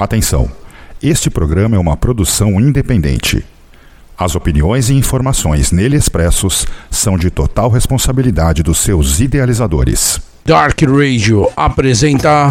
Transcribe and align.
Atenção! 0.00 0.50
Este 1.02 1.28
programa 1.28 1.76
é 1.76 1.78
uma 1.78 1.94
produção 1.94 2.58
independente. 2.58 3.44
As 4.16 4.34
opiniões 4.34 4.88
e 4.88 4.94
informações 4.94 5.72
nele 5.72 5.94
expressos 5.94 6.66
são 6.90 7.18
de 7.18 7.28
total 7.30 7.68
responsabilidade 7.68 8.62
dos 8.62 8.78
seus 8.78 9.20
idealizadores. 9.20 10.18
Dark 10.42 10.80
Radio 10.80 11.46
apresenta. 11.54 12.48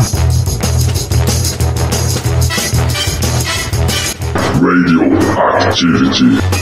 Radioactivity. 4.61 6.58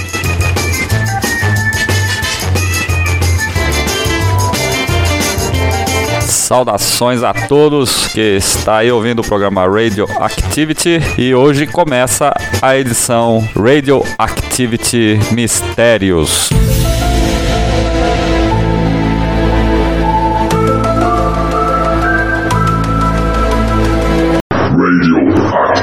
Saudações 6.47 7.23
a 7.23 7.33
todos 7.33 8.07
que 8.07 8.21
está 8.37 8.77
aí 8.77 8.89
ouvindo 8.89 9.19
o 9.19 9.21
programa 9.21 9.67
Radio 9.67 10.07
Activity 10.17 10.97
e 11.17 11.35
hoje 11.35 11.67
começa 11.67 12.33
a 12.61 12.77
edição 12.77 13.45
Radio 13.53 14.01
Activity 14.17 15.19
Mistérios. 15.33 16.49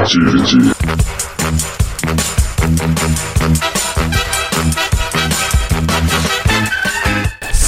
Radioactivity. 0.00 0.74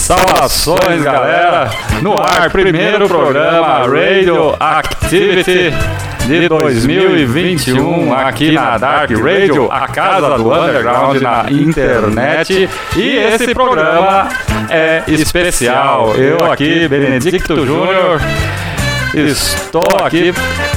Saudações, 0.06 1.02
galera! 1.02 1.68
No 2.00 2.16
ar, 2.16 2.48
primeiro 2.48 3.08
programa 3.08 3.78
Radio 3.88 4.54
Activity 4.60 5.74
de 6.28 6.48
2021 6.48 8.14
aqui 8.14 8.52
na 8.52 8.78
Dark 8.78 9.10
Radio, 9.10 9.68
a 9.68 9.88
casa 9.88 10.38
do 10.38 10.52
underground 10.52 11.20
na 11.20 11.46
internet. 11.50 12.70
E 12.96 13.16
esse 13.16 13.52
programa 13.52 14.28
é 14.70 15.02
especial. 15.08 16.14
Eu 16.14 16.52
aqui, 16.52 16.86
Benedicto 16.86 17.66
Júnior, 17.66 18.20
estou 19.12 19.82
aqui 20.04 20.32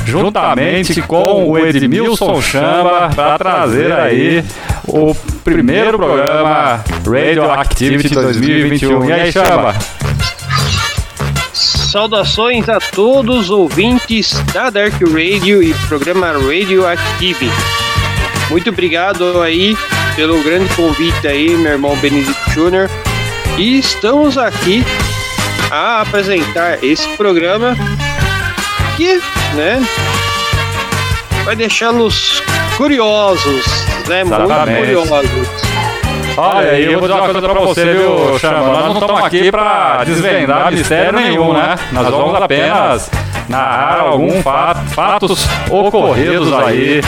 juntamente 0.06 1.04
com 1.04 1.48
o 1.52 1.56
Edmilson 1.56 2.42
Chamba 2.42 3.12
para 3.16 3.38
trazer 3.38 3.92
aí 3.92 4.44
o 4.90 5.16
primeiro 5.44 5.98
programa 5.98 6.84
Radio 7.06 7.52
Activity 7.52 8.10
2021. 8.10 9.06
E 9.06 9.14
aí, 9.14 9.32
Chamba? 9.32 9.76
Saudações 11.54 12.68
a 12.70 12.80
todos 12.80 13.46
os 13.46 13.50
ouvintes 13.50 14.34
da 14.54 14.70
Dark 14.70 14.94
Radio 15.02 15.62
e 15.62 15.74
programa 15.88 16.32
Radio 16.32 16.88
Active. 16.88 17.50
Muito 18.50 18.70
obrigado 18.70 19.42
aí 19.42 19.78
pelo 20.16 20.42
grande 20.44 20.74
convite 20.76 21.28
aí, 21.28 21.50
meu 21.56 21.74
irmão 21.74 21.96
Benedito 21.98 22.52
Júnior. 22.52 22.90
E 23.58 23.80
estamos 23.80 24.38
aqui 24.38 24.84
a 25.72 26.02
apresentar 26.02 26.84
esse 26.84 27.08
programa 27.10 27.76
que, 28.98 29.22
né, 29.56 29.82
vai 31.46 31.56
deixá-los 31.56 32.42
curiosos, 32.80 33.66
né, 34.08 34.24
muito 34.24 34.42
Exatamente. 34.42 34.96
curiosos. 34.96 35.50
Olha, 36.38 36.72
aí 36.72 36.86
eu 36.86 36.98
vou 36.98 37.10
dizer 37.10 37.20
uma 37.20 37.30
coisa 37.30 37.50
pra 37.50 37.60
você, 37.60 37.84
viu, 37.94 38.40
Chama? 38.40 38.68
Nós 38.68 38.86
não 38.86 38.94
estamos 38.94 39.24
aqui 39.26 39.52
pra 39.52 40.02
desvendar 40.06 40.72
mistério 40.72 41.12
nenhum, 41.12 41.52
né? 41.52 41.76
Nós 41.92 42.08
vamos 42.08 42.42
apenas 42.42 43.12
narrar 43.50 44.00
alguns 44.04 44.42
fatos 44.96 45.46
ocorridos 45.70 46.54
aí 46.54 47.02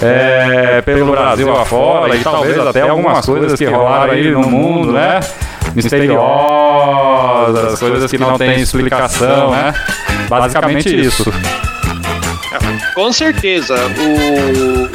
é, 0.00 0.80
pelo 0.82 1.10
Brasil 1.10 1.52
afora 1.52 2.14
e 2.14 2.20
talvez 2.20 2.56
até 2.56 2.82
algumas 2.82 3.26
coisas 3.26 3.58
que 3.58 3.64
rolaram 3.64 4.12
aí 4.12 4.30
no 4.30 4.48
mundo, 4.48 4.92
né? 4.92 5.18
Misteriosas, 5.74 6.20
coisas 7.80 8.08
que 8.08 8.18
não 8.18 8.38
têm 8.38 8.60
explicação, 8.60 9.50
né? 9.50 9.74
Basicamente 10.28 10.94
isso. 10.94 11.24
Com 12.94 13.12
certeza, 13.12 13.76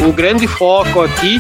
o, 0.02 0.10
o 0.10 0.14
grande 0.14 0.48
foco 0.48 1.02
aqui 1.02 1.40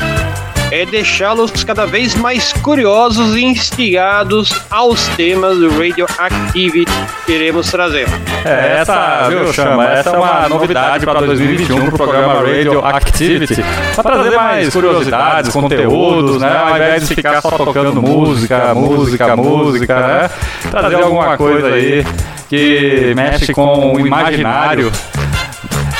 é 0.73 0.87
deixá-los 0.87 1.63
cada 1.63 1.85
vez 1.85 2.15
mais 2.15 2.51
curiosos 2.51 3.35
e 3.35 3.43
instigados 3.43 4.51
aos 4.71 5.07
temas 5.09 5.59
do 5.59 5.69
Radioactive 5.69 6.85
que 7.27 7.31
iremos 7.31 7.69
trazer. 7.69 8.07
É, 8.43 8.79
essa, 8.79 9.27
viu, 9.29 9.53
Chama? 9.53 9.87
Essa 9.91 10.09
é 10.09 10.17
uma 10.17 10.49
novidade 10.49 11.05
para 11.05 11.21
2021 11.21 11.85
pro 11.85 11.97
programa 11.97 12.33
Radio 12.41 12.83
Activity. 12.83 13.63
Para 13.95 14.15
trazer 14.15 14.35
mais 14.35 14.73
curiosidades, 14.73 15.51
conteúdos, 15.51 16.41
né? 16.41 16.57
Ao 16.57 16.75
invés 16.75 17.07
de 17.07 17.15
ficar 17.15 17.39
só 17.39 17.51
tocando 17.51 18.01
música, 18.01 18.73
música, 18.73 19.35
música, 19.35 19.95
né? 20.07 20.29
Trazer 20.71 20.95
alguma 21.03 21.37
coisa 21.37 21.67
aí 21.67 22.03
que 22.49 23.13
mexe 23.15 23.53
com 23.53 23.93
o 23.93 23.99
imaginário 23.99 24.91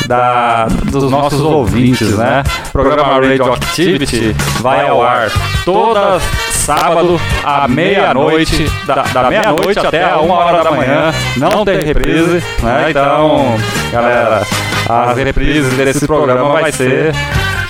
da, 0.06 0.66
dos 0.66 1.09
nossos 1.09 1.41
ouvintes, 1.41 2.18
né? 2.18 2.44
O 2.68 2.72
programa 2.72 3.03
Radio 3.19 3.53
Activity 3.53 4.36
vai 4.59 4.88
ao 4.88 5.02
ar 5.02 5.31
toda 5.66 6.19
sábado 6.52 7.19
à 7.44 7.68
meia-noite, 7.68 8.69
da, 8.86 9.03
da 9.03 9.30
meia-noite 9.30 9.80
até 9.80 10.03
a 10.03 10.19
uma 10.19 10.36
hora 10.36 10.64
da 10.64 10.72
manhã, 10.72 11.14
não 11.38 11.66
tem 11.66 11.84
reprise, 11.84 12.44
né? 12.62 12.90
Então, 12.90 13.56
galera, 13.91 14.44
as 14.88 15.18
reprises 15.18 15.74
desse 15.74 16.06
programa 16.08 16.53
vai 16.53 16.72
ser 16.72 17.14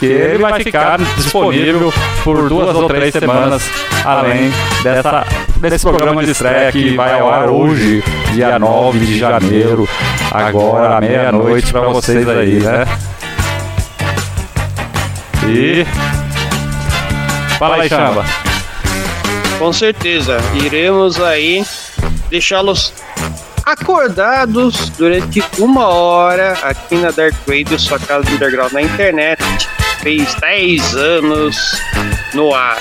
que 0.04 0.12
ele 0.12 0.38
vai 0.40 0.62
ficar 0.62 1.00
disponível 1.16 1.94
por 2.26 2.50
duas 2.50 2.76
ou 2.76 2.88
três 2.90 3.14
semanas, 3.14 3.64
além 4.04 4.52
dessa, 4.84 5.26
desse 5.58 5.86
programa 5.86 6.24
de 6.26 6.32
estreia 6.32 6.72
que 6.74 6.94
vai 6.94 7.18
ao 7.18 7.32
ar 7.32 7.50
hoje, 7.50 8.04
dia 8.34 8.60
9 8.60 9.00
de 9.00 9.18
janeiro, 9.18 9.88
agora 10.30 10.98
à 10.98 11.02
meia-noite 11.02 11.72
para 11.72 11.88
vocês 11.88 12.28
aí, 12.28 12.60
né? 12.60 12.86
E. 15.48 15.86
Fala 17.58 17.82
aí, 17.82 17.88
Chamba. 17.88 18.26
Com 19.58 19.72
certeza, 19.72 20.38
iremos 20.54 21.22
aí 21.22 21.64
deixá-los 22.30 22.92
acordados 23.66 24.90
durante 24.98 25.44
uma 25.58 25.88
hora 25.88 26.54
aqui 26.64 26.96
na 26.96 27.12
Dark 27.12 27.36
Radio, 27.48 27.80
sua 27.80 28.00
casa 28.00 28.24
do 28.24 28.36
underground 28.36 28.72
na 28.74 28.82
internet. 28.82 29.42
Fez 30.02 30.36
10 30.36 30.96
anos 30.96 31.82
no 32.34 32.54
ar. 32.54 32.78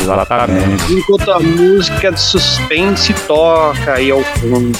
Exatamente. 0.00 0.92
Enquanto 0.92 1.30
a 1.30 1.40
música 1.40 2.10
de 2.12 2.20
suspense 2.20 3.14
toca 3.26 3.94
aí 3.94 4.10
ao 4.10 4.22
fundo. 4.22 4.78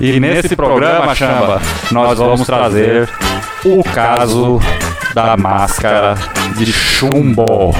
E 0.00 0.18
nesse 0.18 0.56
programa, 0.56 1.14
Chamba, 1.14 1.60
nós 1.90 2.18
vamos 2.18 2.46
trazer 2.46 3.08
o 3.64 3.82
caso 3.82 4.60
da 5.12 5.36
máscara 5.36 6.14
de 6.56 6.72
chumbo. 6.72 7.74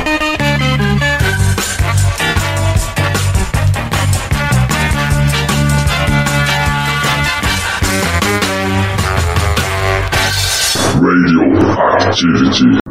Radioactivity. 12.08 12.78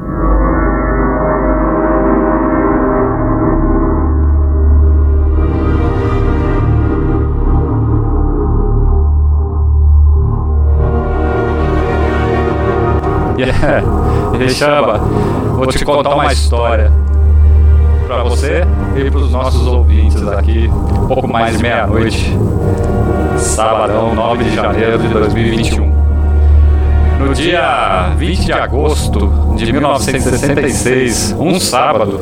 Yeah. 13.37 14.49
Chamba, 14.49 14.97
vou 14.97 15.67
te 15.67 15.85
contar 15.85 16.15
uma 16.15 16.33
história 16.33 16.91
para 18.07 18.23
você 18.23 18.63
e 18.95 19.11
para 19.11 19.19
os 19.19 19.31
nossos 19.31 19.67
ouvintes 19.67 20.27
aqui, 20.27 20.67
um 20.67 21.07
pouco 21.07 21.27
mais 21.27 21.55
de 21.55 21.61
meia-noite, 21.61 22.35
sabadão, 23.37 24.15
9 24.15 24.43
de 24.43 24.55
janeiro 24.55 24.97
de 24.97 25.07
2021. 25.09 25.96
No 27.19 27.33
dia 27.33 28.13
20 28.15 28.45
de 28.45 28.53
agosto 28.53 29.55
de 29.55 29.71
1966, 29.71 31.35
um 31.39 31.59
sábado, 31.59 32.19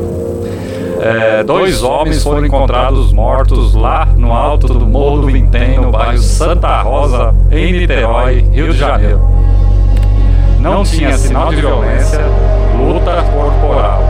é, 1.01 1.43
dois 1.43 1.83
homens 1.83 2.23
foram 2.23 2.45
encontrados 2.45 3.11
mortos 3.11 3.73
lá 3.73 4.05
no 4.05 4.31
alto 4.31 4.67
do 4.67 4.87
Morro 4.87 5.21
do 5.21 5.27
Vintém, 5.27 5.77
no 5.77 5.91
bairro 5.91 6.17
Santa 6.17 6.81
Rosa, 6.81 7.35
em 7.51 7.73
Niterói, 7.73 8.45
Rio 8.53 8.71
de 8.71 8.77
Janeiro. 8.77 9.21
Não 10.59 10.83
tinha 10.83 11.17
sinal 11.17 11.49
de 11.49 11.57
violência, 11.57 12.21
luta 12.77 13.21
corporal. 13.33 14.01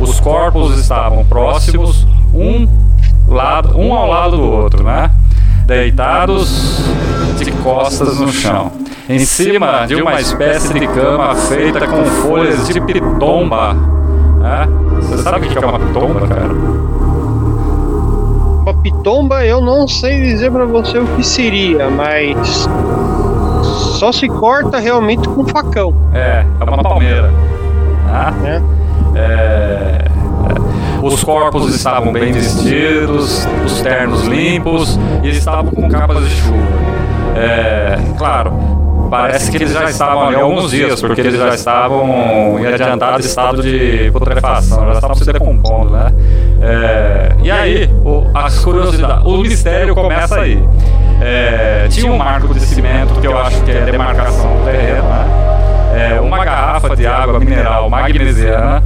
Os 0.00 0.18
corpos 0.18 0.76
estavam 0.76 1.24
próximos, 1.24 2.04
um, 2.34 2.68
lado, 3.28 3.78
um 3.78 3.94
ao 3.94 4.08
lado 4.08 4.36
do 4.36 4.50
outro, 4.50 4.82
né? 4.82 5.08
deitados 5.66 6.84
de 6.86 6.93
costas 7.64 8.20
no 8.20 8.30
chão, 8.30 8.70
em 9.08 9.18
cima 9.20 9.86
de 9.86 9.94
uma 9.96 10.20
espécie 10.20 10.72
de 10.74 10.86
cama 10.86 11.34
feita 11.34 11.86
com 11.88 12.04
folhas 12.04 12.68
de 12.68 12.78
pitomba. 12.80 13.72
Né? 13.72 14.68
Você 15.00 15.22
sabe 15.22 15.46
o 15.46 15.50
que 15.50 15.56
é 15.56 15.66
uma 15.66 15.80
pitomba, 15.80 16.28
cara? 16.28 16.52
Uma 18.62 18.74
pitomba 18.74 19.44
eu 19.46 19.62
não 19.62 19.88
sei 19.88 20.22
dizer 20.22 20.52
pra 20.52 20.66
você 20.66 20.98
o 20.98 21.06
que 21.16 21.24
seria, 21.24 21.88
mas 21.88 22.68
só 23.98 24.12
se 24.12 24.28
corta 24.28 24.78
realmente 24.78 25.26
com 25.26 25.46
facão, 25.46 25.94
É, 26.12 26.44
é 26.60 26.64
uma 26.64 26.82
palmeira. 26.82 27.32
Tá? 28.06 28.30
né? 28.42 28.62
É, 29.16 30.04
os 31.02 31.24
corpos 31.24 31.74
estavam 31.74 32.12
bem 32.12 32.32
vestidos, 32.32 33.46
os 33.64 33.80
ternos 33.80 34.22
limpos 34.26 34.98
e 35.22 35.30
estavam 35.30 35.70
com 35.70 35.88
capas 35.88 36.28
de 36.28 36.34
chuva. 36.34 37.03
É, 37.36 37.98
claro, 38.16 38.52
parece 39.10 39.50
que 39.50 39.56
eles 39.56 39.72
já 39.72 39.84
estavam 39.84 40.26
ali 40.26 40.36
há 40.36 40.40
alguns 40.40 40.70
dias, 40.70 41.00
porque 41.00 41.20
eles 41.20 41.38
já 41.38 41.54
estavam 41.54 42.58
em 42.58 42.66
adiantado 42.66 43.20
estado 43.20 43.62
de 43.62 44.10
putrefação, 44.12 44.86
já 44.86 44.92
estavam 44.94 45.16
se 45.16 45.24
decompondo, 45.24 45.90
né? 45.90 46.12
É, 46.62 47.32
e 47.42 47.50
aí, 47.50 47.90
o, 48.04 48.26
as 48.34 48.58
curiosidades, 48.64 49.24
o 49.24 49.38
mistério 49.38 49.94
começa 49.94 50.40
aí. 50.40 50.62
É, 51.20 51.86
tinha 51.88 52.10
um 52.10 52.16
marco 52.16 52.52
de 52.52 52.60
cimento 52.60 53.20
que 53.20 53.26
eu 53.26 53.38
acho 53.38 53.62
que 53.62 53.70
é 53.70 53.84
demarcação 53.84 54.56
do 54.56 54.64
terreno, 54.64 55.02
né? 55.02 55.54
É, 55.94 56.20
uma 56.20 56.44
garrafa 56.44 56.96
de 56.96 57.06
água 57.06 57.38
mineral 57.38 57.88
magnesiana, 57.88 58.82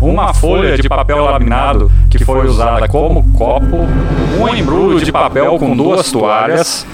uma 0.00 0.32
folha 0.32 0.76
de 0.76 0.88
papel 0.88 1.24
laminado 1.24 1.90
que 2.08 2.24
foi 2.24 2.46
usada 2.46 2.86
como 2.86 3.24
copo, 3.32 3.88
um 4.38 4.48
embrulho 4.54 5.00
de 5.00 5.10
papel 5.10 5.58
com 5.58 5.76
duas 5.76 6.12
toalhas, 6.12 6.86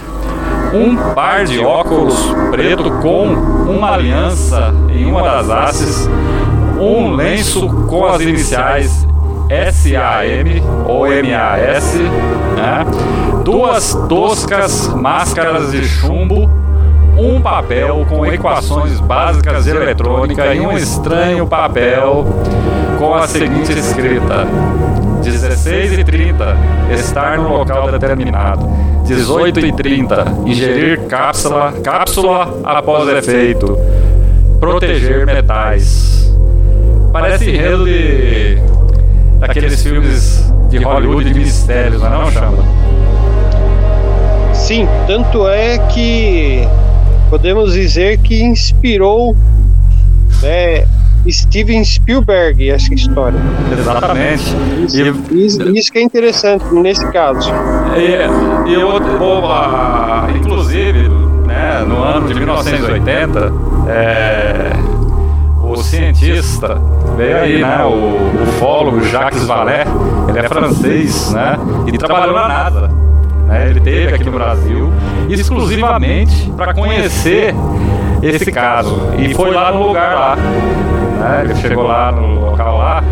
um 0.72 0.96
par 1.14 1.44
de 1.44 1.58
óculos 1.58 2.14
preto 2.50 2.90
com 3.02 3.24
uma 3.24 3.92
aliança 3.92 4.72
em 4.88 5.04
uma 5.04 5.22
das 5.22 5.48
hastes, 5.50 6.08
um 6.78 7.10
lenço 7.10 7.68
com 7.88 8.06
as 8.06 8.20
iniciais 8.20 9.06
SAM 9.72 10.62
ou 10.86 11.06
MAS, 11.06 11.94
né? 12.56 12.86
duas 13.44 13.94
toscas 14.08 14.86
máscaras 14.88 15.72
de 15.72 15.84
chumbo, 15.84 16.48
um 17.18 17.40
papel 17.40 18.06
com 18.08 18.24
equações 18.24 19.00
básicas 19.00 19.64
de 19.64 19.70
eletrônica 19.70 20.54
e 20.54 20.60
um 20.60 20.76
estranho 20.76 21.46
papel 21.46 22.24
com 22.98 23.14
a 23.14 23.26
seguinte 23.26 23.72
escrita: 23.72 24.46
16h30, 25.22 26.94
estar 26.94 27.38
no 27.38 27.48
local 27.48 27.90
determinado. 27.90 28.89
18h30, 29.14 30.46
ingerir 30.46 31.00
cápsula, 31.06 31.72
cápsula 31.82 32.60
após 32.64 33.08
efeito. 33.08 33.78
Proteger 34.58 35.26
metais. 35.26 36.32
Parece 37.12 37.50
enredo 37.50 37.84
de. 37.84 38.58
daqueles 39.38 39.82
filmes 39.82 40.52
de 40.68 40.78
Hollywood 40.78 41.32
de 41.32 41.38
mistérios, 41.38 42.00
não 42.02 42.08
é 42.08 42.10
não, 42.10 42.30
Chamba? 42.30 42.62
Sim, 44.54 44.86
tanto 45.06 45.48
é 45.48 45.78
que 45.88 46.68
podemos 47.28 47.72
dizer 47.72 48.18
que 48.18 48.42
inspirou 48.42 49.34
né, 50.42 50.86
Steven 51.28 51.84
Spielberg 51.84 52.70
essa 52.70 52.92
história. 52.94 53.38
Exatamente. 53.78 54.44
Isso, 54.86 55.00
E- 55.32 55.46
isso- 55.46 55.62
isso 55.76 55.92
que 55.92 55.98
é 55.98 56.02
interessante 56.02 56.64
nesse 56.72 57.06
caso. 57.12 57.50
E, 57.96 58.72
eu 58.72 59.00
inclusive, 60.36 61.08
né, 61.46 61.84
no 61.86 62.02
ano 62.02 62.26
de 62.28 62.34
1980, 62.34 63.52
é, 63.88 64.70
o 65.62 65.76
cientista 65.82 66.80
veio 67.16 67.36
aí, 67.36 67.60
né, 67.62 67.84
o 67.84 68.42
ufólogo 68.44 69.02
Jacques 69.04 69.44
Vallée, 69.44 69.84
ele 70.28 70.38
é 70.38 70.48
francês, 70.48 71.32
né, 71.32 71.56
e 71.86 71.92
trabalhou 71.98 72.34
na 72.34 72.48
NASA. 72.48 72.90
Né, 73.46 73.66
ele 73.70 73.80
teve 73.80 74.14
aqui 74.14 74.24
no 74.24 74.32
Brasil 74.32 74.92
exclusivamente 75.28 76.50
para 76.56 76.72
conhecer 76.72 77.54
esse 78.22 78.52
caso 78.52 78.96
e 79.18 79.34
foi 79.34 79.50
lá 79.50 79.72
no 79.72 79.86
lugar 79.88 80.14
lá. 80.14 80.36
Né, 81.20 81.40
ele 81.44 81.54
chegou 81.56 81.86
lá 81.86 82.10
no 82.12 82.40
local 82.50 82.78
lá 82.78 83.02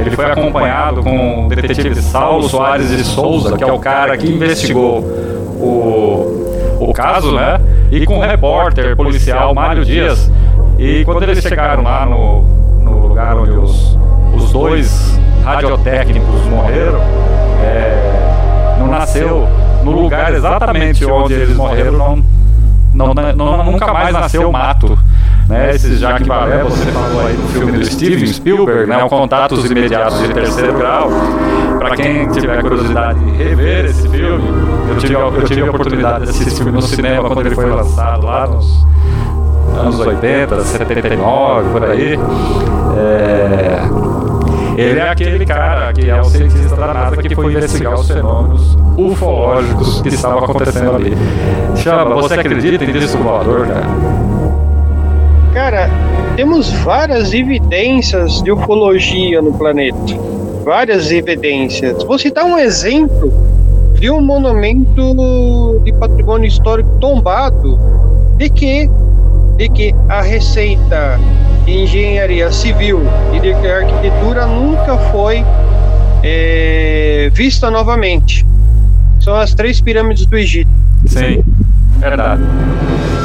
ele 0.00 0.10
foi 0.10 0.24
acompanhado 0.30 1.02
com 1.02 1.46
o 1.46 1.48
detetive 1.48 1.94
Saulo 2.02 2.48
Soares 2.48 2.88
de 2.90 3.04
Souza, 3.04 3.56
que 3.56 3.62
é 3.62 3.72
o 3.72 3.78
cara 3.78 4.16
que 4.16 4.26
investigou 4.28 4.98
o, 5.00 6.76
o 6.80 6.92
caso, 6.92 7.32
né? 7.32 7.60
E 7.90 8.04
com 8.04 8.18
o 8.18 8.20
repórter 8.20 8.96
policial 8.96 9.54
Mário 9.54 9.84
Dias. 9.84 10.30
E 10.78 11.04
quando 11.04 11.22
eles 11.22 11.40
chegaram 11.42 11.82
lá 11.84 12.04
no, 12.06 12.42
no 12.82 13.06
lugar 13.06 13.36
onde 13.36 13.52
os, 13.52 13.96
os 14.34 14.50
dois 14.50 15.16
radiotécnicos 15.44 16.42
morreram, 16.46 17.00
é, 17.62 18.76
não 18.80 18.88
nasceu 18.88 19.46
no 19.84 19.92
lugar 19.92 20.34
exatamente 20.34 21.04
onde 21.04 21.34
eles 21.34 21.56
morreram, 21.56 21.92
não, 22.92 23.14
não, 23.14 23.14
não- 23.34 23.64
nunca 23.64 23.92
mais 23.92 24.12
nasceu 24.12 24.50
mato. 24.50 24.98
Né, 25.52 25.70
esse 25.74 25.96
Jacques 25.96 26.26
Vallée, 26.26 26.62
você 26.64 26.90
falou 26.92 27.26
aí 27.26 27.34
do 27.34 27.48
filme 27.48 27.72
do 27.72 27.84
Steven 27.84 28.26
Spielberg, 28.26 28.88
né, 28.88 29.04
o 29.04 29.08
Contatos 29.10 29.70
Imediatos 29.70 30.18
de 30.20 30.32
Terceiro 30.32 30.72
Grau. 30.78 31.10
Para 31.78 31.94
quem 31.94 32.26
tiver 32.28 32.62
curiosidade 32.62 33.18
de 33.22 33.30
rever 33.32 33.84
esse 33.84 34.08
filme, 34.08 34.48
eu 34.88 34.96
tive, 34.96 35.14
a- 35.14 35.18
eu 35.18 35.42
tive 35.44 35.60
a 35.60 35.64
oportunidade 35.70 36.24
de 36.24 36.30
assistir 36.30 36.48
esse 36.48 36.56
filme 36.56 36.72
no 36.72 36.80
cinema 36.80 37.28
quando 37.28 37.44
ele 37.46 37.54
foi 37.54 37.66
lançado 37.70 38.24
lá 38.24 38.46
nos 38.46 38.86
anos 39.78 39.98
80, 40.00 40.60
79, 40.62 41.68
por 41.70 41.84
aí. 41.84 42.18
É, 42.96 43.78
Ele 44.74 44.98
é 45.00 45.08
aquele 45.10 45.44
cara 45.44 45.92
que 45.92 46.08
é 46.08 46.18
o 46.18 46.24
cientista 46.24 46.74
da 46.76 46.94
NASA 46.94 47.16
que 47.18 47.34
foi 47.34 47.52
investigar 47.52 47.92
os 47.94 48.08
fenômenos 48.08 48.78
ufológicos 48.96 50.00
que 50.00 50.08
estavam 50.08 50.38
acontecendo 50.38 50.96
ali. 50.96 51.14
Chama, 51.76 52.14
você 52.14 52.34
acredita 52.34 52.82
em 52.84 52.92
disco 52.92 53.22
voador, 53.22 53.66
cara? 53.66 53.82
Cara, 55.52 55.90
temos 56.34 56.72
várias 56.82 57.34
evidências 57.34 58.42
de 58.42 58.50
ufologia 58.50 59.42
no 59.42 59.52
planeta. 59.52 59.96
Várias 60.64 61.10
evidências. 61.10 62.02
Vou 62.04 62.18
citar 62.18 62.44
um 62.44 62.56
exemplo 62.56 63.32
de 63.98 64.10
um 64.10 64.20
monumento 64.20 65.80
de 65.84 65.92
patrimônio 65.92 66.48
histórico 66.48 66.88
tombado 67.00 67.78
de 68.36 68.48
que, 68.48 68.88
de 69.56 69.68
que 69.68 69.94
a 70.08 70.22
receita 70.22 71.20
de 71.66 71.72
engenharia 71.82 72.50
civil 72.50 73.02
e 73.32 73.38
de 73.40 73.52
arquitetura 73.52 74.46
nunca 74.46 74.96
foi 75.12 75.44
eh, 76.22 77.30
vista 77.32 77.70
novamente. 77.70 78.44
São 79.20 79.34
as 79.34 79.54
três 79.54 79.80
pirâmides 79.80 80.26
do 80.26 80.36
Egito. 80.36 80.70
Sim, 81.06 81.44
verdade. 81.98 82.42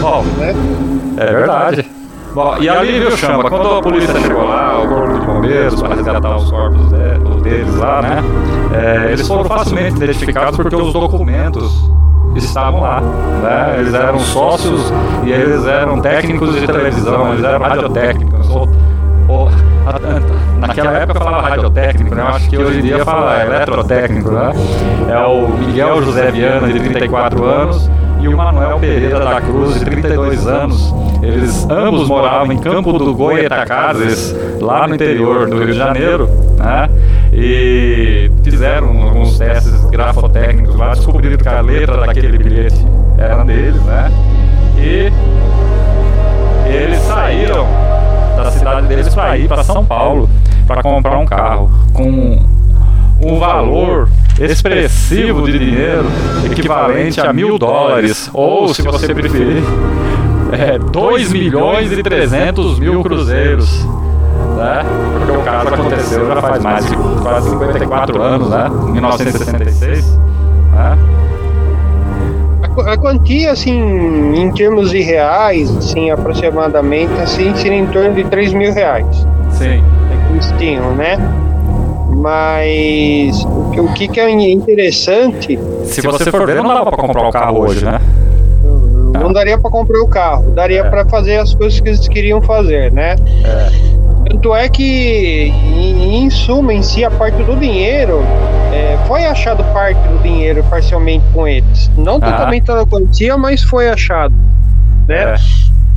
Bom, 0.02 0.24
Né? 0.38 0.54
é 1.18 1.26
verdade. 1.26 1.97
Bom, 2.38 2.56
e 2.60 2.70
ali, 2.70 3.00
viu, 3.00 3.18
Chamba, 3.18 3.50
quando 3.50 3.68
a 3.68 3.82
polícia 3.82 4.14
chegou 4.22 4.46
lá, 4.48 4.80
o 4.84 4.88
corpo 4.88 5.20
de 5.20 5.26
bombeiros, 5.26 5.82
para 5.82 5.96
resgatar 5.96 6.36
os 6.36 6.52
corpos 6.52 6.88
de- 6.90 7.42
deles 7.42 7.76
lá, 7.78 8.00
né? 8.04 8.24
é, 8.76 9.08
eles 9.12 9.28
foram 9.28 9.44
facilmente 9.46 9.96
identificados 9.98 10.56
porque 10.56 10.76
os 10.76 10.94
documentos 10.94 11.90
estavam 12.36 12.82
lá. 12.82 13.02
Né? 13.02 13.78
Eles 13.80 13.92
eram 13.96 14.20
sócios 14.20 14.94
e 15.24 15.32
eles 15.32 15.66
eram 15.66 16.00
técnicos 16.00 16.54
de 16.54 16.68
televisão, 16.68 17.34
eles 17.34 17.44
eram 17.44 17.60
radiotécnicos. 17.60 18.50
Ou, 18.52 18.70
ou- 19.28 19.50
naquela 20.60 20.92
época 20.92 21.20
falava 21.20 21.50
radiotécnico, 21.50 22.16
né? 22.16 22.22
Eu 22.22 22.28
acho 22.28 22.50
que 22.50 22.58
hoje 22.58 22.80
em 22.80 22.84
dia 22.84 23.06
fala 23.06 23.44
eletrotécnico, 23.44 24.32
né? 24.32 24.52
É 25.10 25.20
o 25.26 25.48
Miguel 25.48 26.02
José 26.04 26.32
Viana, 26.32 26.68
de 26.68 26.80
34 26.80 27.44
anos, 27.46 27.90
e 28.20 28.28
o 28.28 28.36
Manuel 28.36 28.80
Pereira 28.80 29.20
da 29.20 29.42
Cruz, 29.42 29.80
de 29.80 29.86
32 29.86 30.48
anos. 30.48 30.94
Eles 31.22 31.68
ambos 31.70 32.08
moravam 32.08 32.52
em 32.52 32.58
Campo 32.58 32.94
do 32.94 33.14
Goitacazes, 33.14 34.36
lá 34.62 34.88
no 34.88 34.96
interior 34.96 35.48
do 35.48 35.58
Rio 35.58 35.68
de 35.68 35.78
Janeiro, 35.78 36.30
né? 36.58 36.90
E 37.34 38.32
fizeram 38.44 39.04
alguns 39.04 39.38
testes 39.38 39.86
grafotécnicos 39.86 40.76
lá, 40.76 40.94
descobriram 40.94 41.38
que 41.38 41.48
a 41.48 41.62
letra 41.62 42.06
daquele 42.06 42.38
bilhete 42.38 42.86
era 43.18 43.44
deles, 43.44 43.82
né? 43.84 44.12
E 44.78 45.12
eles 46.68 47.00
saíram 47.02 47.68
da 48.68 48.76
cidade 48.76 48.88
deles 48.88 49.16
para 49.16 49.38
ir 49.38 49.48
para 49.48 49.64
São 49.64 49.86
Paulo 49.86 50.30
para 50.66 50.84
comprar 50.84 51.18
um 51.18 51.26
carro 51.26 51.72
com 51.94 52.40
um 53.22 53.40
valor 53.40 54.10
expressivo 54.40 55.46
de 55.50 55.58
dinheiro 55.58 56.06
equivalente 56.46 57.20
a 57.20 57.32
mil 57.32 57.58
dólares 57.58 58.30
ou 58.34 58.74
se 58.74 58.82
você 58.82 59.14
preferir 59.14 59.64
é, 60.52 60.78
2 60.78 61.32
milhões 61.32 61.92
e 61.92 62.04
300 62.04 62.80
mil 62.80 63.02
cruzeiros 63.02 63.86
né? 64.58 64.84
porque 65.18 65.32
o 65.32 65.42
caso 65.42 65.68
aconteceu 65.70 66.28
já 66.28 66.42
faz 66.42 66.62
mais 66.62 66.86
de 66.86 66.96
quase 67.22 67.50
54 67.50 68.22
anos 68.22 68.50
né? 68.50 68.70
em 68.90 68.92
1966 68.92 70.06
né? 70.74 70.98
A, 72.82 72.98
quantia, 72.98 73.52
assim, 73.52 73.74
em 74.36 74.52
termos 74.52 74.92
de 74.92 75.02
reais, 75.02 75.76
assim, 75.78 76.10
aproximadamente, 76.12 77.14
assim, 77.22 77.56
seria 77.56 77.78
em 77.78 77.88
torno 77.88 78.14
de 78.16 78.24
3 78.26 78.54
mil 78.54 78.74
reais. 78.74 79.06
Sim. 79.52 79.82
É 80.12 80.28
que 80.28 80.34
eles 80.34 80.54
tinham, 80.58 80.96
né? 80.96 81.18
Mas 82.10 83.44
o 83.46 83.72
que, 83.72 83.80
o 83.80 83.94
que 83.94 84.20
é 84.20 84.30
interessante, 84.30 85.58
Se 85.86 86.02
você 86.02 86.32
for 86.32 86.46
ver, 86.46 86.56
não 86.64 86.74
dá 86.74 86.84
pra 86.86 86.98
comprar 86.98 87.28
o 87.28 87.32
carro 87.32 87.60
hoje, 87.62 87.86
né? 87.86 88.00
não 89.20 89.34
daria 89.34 89.58
para 89.58 89.70
comprar 89.70 90.00
o 90.02 90.08
carro, 90.08 90.52
daria 90.52 90.82
É. 90.82 90.84
para 90.90 91.06
fazer 91.06 91.38
as 91.38 91.54
coisas 91.54 91.80
que 91.80 91.90
eles 91.90 92.08
queriam 92.08 92.42
fazer, 92.42 92.92
né? 92.92 93.16
É. 93.44 93.97
Tanto 94.30 94.54
é 94.56 94.68
que, 94.68 95.48
em, 95.48 96.26
em 96.26 96.30
suma, 96.30 96.74
em 96.74 96.82
si, 96.84 97.04
a 97.06 97.12
parte 97.12 97.42
do 97.44 97.56
dinheiro, 97.56 98.22
é, 98.74 98.98
foi 99.08 99.26
achado 99.26 99.64
parte 99.74 100.00
do 100.08 100.22
dinheiro 100.22 100.64
parcialmente 100.70 101.24
com 101.34 101.48
eles. 101.48 101.90
Não 101.98 102.18
Ah. 102.18 102.32
totalmente 102.32 102.64
toda 102.66 102.82
a 102.82 102.86
quantia, 102.86 103.38
mas 103.38 103.64
foi 103.64 103.90
achado, 103.90 104.34
né? 105.08 105.34
É. 105.34 105.36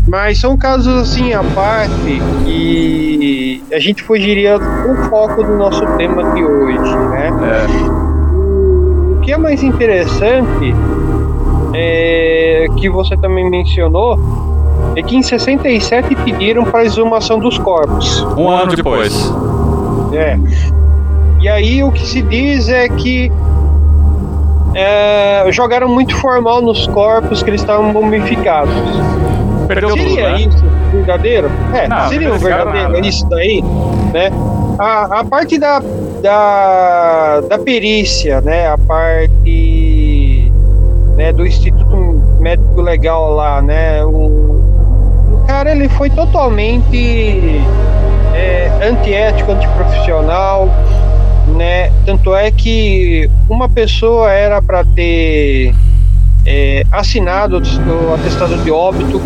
Mas 0.06 0.40
são 0.40 0.56
casos 0.56 1.02
assim 1.02 1.32
à 1.34 1.42
parte 1.42 2.20
que 2.44 3.62
a 3.72 3.78
gente 3.78 4.02
fugiria 4.02 4.58
do 4.58 4.96
foco 5.10 5.42
do 5.42 5.56
nosso 5.56 5.84
tema 5.96 6.32
de 6.34 6.42
hoje, 6.42 6.96
né? 7.10 7.28
É. 7.28 9.16
O 9.16 9.20
que 9.20 9.32
é 9.32 9.36
mais 9.36 9.62
interessante 9.62 10.74
é 11.74 12.66
que 12.78 12.88
você 12.88 13.16
também 13.18 13.48
mencionou 13.50 14.18
é 14.96 15.02
que 15.02 15.16
em 15.16 15.22
67 15.22 16.14
pediram 16.16 16.64
para 16.64 16.84
exumação 16.84 17.38
dos 17.38 17.58
corpos. 17.58 18.22
Um 18.36 18.48
ano 18.48 18.74
depois. 18.74 19.32
É. 20.12 20.38
E 21.40 21.48
aí 21.48 21.82
o 21.82 21.90
que 21.90 22.06
se 22.06 22.22
diz 22.22 22.68
é 22.68 22.88
que 22.88 23.32
é, 24.74 25.46
jogaram 25.50 25.88
muito 25.88 26.14
formal 26.16 26.60
nos 26.60 26.86
corpos 26.88 27.42
que 27.42 27.50
eles 27.50 27.60
estavam 27.60 27.92
mumificados. 27.92 28.74
Perdeu 29.66 29.90
tudo, 29.90 30.02
Seria 30.02 30.30
né? 30.30 30.40
isso 30.40 30.64
verdadeiro? 30.90 31.50
É, 31.72 31.88
Não, 31.88 32.08
seria 32.08 32.34
o 32.34 32.38
verdadeiro 32.38 32.92
nada. 32.92 33.06
isso 33.06 33.26
daí, 33.28 33.62
né? 34.12 34.30
A, 34.78 35.20
a 35.20 35.24
parte 35.24 35.58
da, 35.58 35.80
da, 36.22 37.40
da 37.42 37.58
perícia, 37.58 38.40
né? 38.40 38.68
A 38.68 38.78
parte 38.78 40.52
né, 41.16 41.32
do 41.32 41.46
Instituto 41.46 42.20
Médico 42.40 42.80
Legal 42.80 43.32
lá, 43.32 43.62
né? 43.62 44.04
O 44.04 44.39
cara 45.60 45.72
ele 45.72 45.90
foi 45.90 46.08
totalmente 46.08 47.60
é, 48.32 48.70
antiético, 48.82 49.52
antiprofissional, 49.52 50.70
né? 51.54 51.92
Tanto 52.06 52.34
é 52.34 52.50
que 52.50 53.28
uma 53.46 53.68
pessoa 53.68 54.32
era 54.32 54.62
para 54.62 54.82
ter 54.84 55.74
é, 56.46 56.82
assinado 56.90 57.58
o 57.58 58.14
atestado 58.14 58.56
de 58.56 58.70
óbito, 58.70 59.20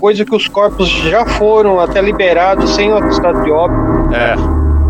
coisa 0.00 0.24
que 0.24 0.34
os 0.34 0.48
corpos 0.48 0.88
já 0.88 1.24
foram 1.24 1.78
até 1.78 2.02
liberados 2.02 2.70
sem 2.74 2.90
o 2.90 2.96
atestado 2.96 3.44
de 3.44 3.52
óbito. 3.52 4.12
É. 4.12 4.34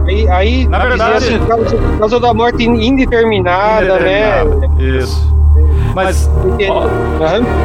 Aí, 0.08 0.28
aí 0.30 0.66
Na 0.66 0.78
verdade- 0.78 1.26
assim, 1.26 1.38
causa, 1.46 1.76
causa 1.98 2.20
da 2.20 2.32
morte 2.32 2.64
indeterminada, 2.64 3.98
né? 3.98 4.40
Indeterminado. 4.42 4.82
Isso. 4.82 5.36
Mas 5.96 6.30
ó, 6.68 6.88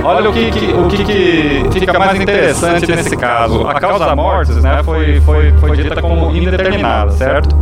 olha 0.08 0.30
o 0.30 0.34
que, 0.34 0.52
que- 0.52 0.72
o 0.74 0.88
que, 0.88 1.04
que 1.04 1.80
fica 1.80 2.00
mais 2.00 2.18
interessante 2.20 2.90
nesse 2.90 3.18
caso. 3.18 3.68
A 3.68 3.74
causa 3.74 4.06
da 4.06 4.16
morte 4.16 4.54
né, 4.54 4.82
foi, 4.86 5.20
foi, 5.22 5.52
foi 5.60 5.76
dita 5.76 6.02
como 6.02 6.34
indeterminada, 6.36 7.12
certo? 7.12 7.56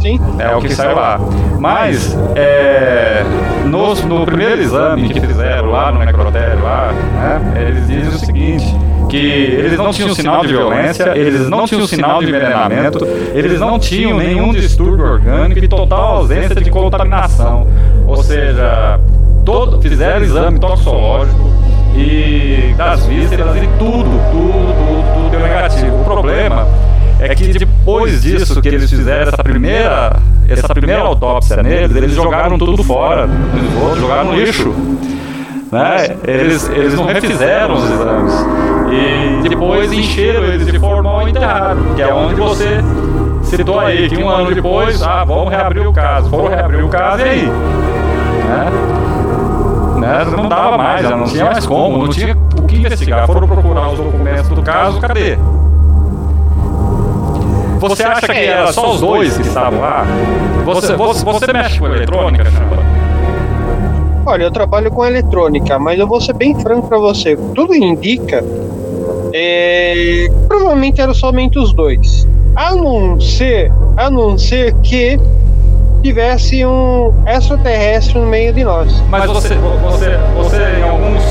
Sim. 0.00 0.18
É 0.38 0.56
o 0.56 0.60
que 0.62 0.72
saiu 0.74 0.96
lá. 0.96 1.20
Mas, 1.58 2.16
é, 2.34 3.22
no, 3.66 3.94
no 3.94 4.24
primeiro 4.24 4.62
exame 4.62 5.10
que 5.10 5.20
fizeram 5.20 5.68
lá 5.70 5.92
no 5.92 5.98
necrotério, 6.02 6.62
lá, 6.62 6.90
né, 6.94 7.66
eles 7.68 7.86
dizem 7.86 8.08
o 8.08 8.18
seguinte, 8.18 8.64
que 9.10 9.18
eles 9.18 9.76
não 9.76 9.90
tinham 9.90 10.14
sinal 10.14 10.40
de 10.40 10.54
violência, 10.54 11.12
eles 11.14 11.46
não 11.50 11.66
tinham 11.66 11.86
sinal 11.86 12.20
de 12.20 12.30
envenenamento, 12.30 13.04
eles 13.34 13.60
não 13.60 13.78
tinham 13.78 14.16
nenhum 14.16 14.52
distúrbio 14.54 15.04
orgânico 15.04 15.62
e 15.62 15.68
total 15.68 16.16
ausência 16.16 16.54
de 16.54 16.70
contaminação. 16.70 17.66
Ou 18.06 18.22
seja, 18.22 18.98
todo, 19.40 19.80
fizeram 19.80 20.24
exame 20.24 20.58
toxicológico 20.58 21.50
e 21.96 22.74
das 22.76 23.04
vísceras 23.06 23.56
e 23.56 23.68
tudo, 23.78 24.04
tudo, 24.30 24.74
tudo, 24.74 25.14
tudo 25.14 25.30
deu 25.30 25.40
negativo. 25.40 26.00
O 26.00 26.04
problema 26.04 26.66
é 27.18 27.34
que 27.34 27.48
depois 27.48 28.22
disso 28.22 28.60
que 28.60 28.68
eles 28.68 28.88
fizeram 28.88 29.28
essa 29.28 29.42
primeira 29.42 30.16
essa 30.48 30.68
primeira 30.74 31.02
autópsia 31.02 31.62
neles, 31.62 31.94
eles 31.94 32.12
jogaram 32.12 32.58
tudo 32.58 32.82
fora 32.82 33.28
jogaram 33.98 34.32
no 34.32 34.40
lixo. 34.40 34.74
Né? 35.70 36.16
Eles, 36.26 36.68
eles 36.68 36.94
não 36.94 37.04
refizeram 37.04 37.74
os 37.74 37.84
exames. 37.84 38.34
E 39.44 39.48
depois 39.48 39.92
encheram 39.92 40.44
eles 40.44 40.66
de 40.66 40.78
formal 40.80 41.28
e 41.28 41.30
enterraram, 41.30 41.94
que 41.94 42.02
é 42.02 42.12
onde 42.12 42.34
você 42.34 42.80
citou 43.44 43.78
aí, 43.78 44.08
que 44.08 44.16
um 44.16 44.28
ano 44.28 44.52
depois, 44.52 45.00
ah, 45.00 45.24
vamos 45.24 45.50
reabrir 45.50 45.86
o 45.86 45.92
caso. 45.92 46.28
Foram 46.28 46.48
reabrir 46.48 46.84
o 46.84 46.88
caso 46.88 47.22
e 47.22 47.28
aí? 47.28 47.46
Né? 47.46 48.99
Né? 50.00 50.24
Não 50.24 50.48
dava 50.48 50.78
mais, 50.78 51.02
já 51.02 51.16
não 51.16 51.26
tinha 51.26 51.44
mais 51.44 51.66
como, 51.66 51.98
não 51.98 52.08
tinha 52.08 52.36
o 52.58 52.62
que 52.62 52.76
investigar. 52.76 53.26
Foram 53.26 53.46
procurar 53.46 53.90
os 53.90 53.98
documentos 53.98 54.48
do 54.48 54.62
caso, 54.62 55.00
cadê? 55.00 55.36
Você 57.78 58.02
acha 58.02 58.26
que 58.26 58.38
era 58.38 58.72
só 58.72 58.90
os 58.92 59.00
dois 59.00 59.36
que 59.36 59.46
estavam 59.46 59.80
lá? 59.80 60.04
Você, 60.64 60.94
você, 60.94 61.24
você 61.24 61.52
mexe 61.52 61.78
com 61.78 61.86
eletrônica, 61.86 62.44
Chamba? 62.44 62.76
Olha, 64.26 64.44
eu 64.44 64.50
trabalho 64.50 64.90
com 64.90 65.04
eletrônica, 65.04 65.78
mas 65.78 65.98
eu 65.98 66.06
vou 66.06 66.20
ser 66.20 66.34
bem 66.34 66.54
franco 66.60 66.88
para 66.88 66.98
você. 66.98 67.36
Tudo 67.54 67.74
indica 67.74 68.44
é, 69.32 70.28
provavelmente 70.46 71.00
eram 71.00 71.14
somente 71.14 71.58
os 71.58 71.72
dois. 71.72 72.26
A 72.54 72.74
não 72.74 73.20
ser, 73.20 73.72
a 73.96 74.10
não 74.10 74.36
ser 74.36 74.74
que 74.82 75.18
tivesse 76.02 76.64
um 76.64 77.12
extraterrestre 77.26 78.18
no 78.18 78.26
meio 78.26 78.52
de 78.52 78.64
nós. 78.64 79.02
Mas 79.08 79.26
você, 79.26 79.54
você, 79.54 80.18
você 80.34 80.78
em 80.78 80.82
alguns, 80.82 81.22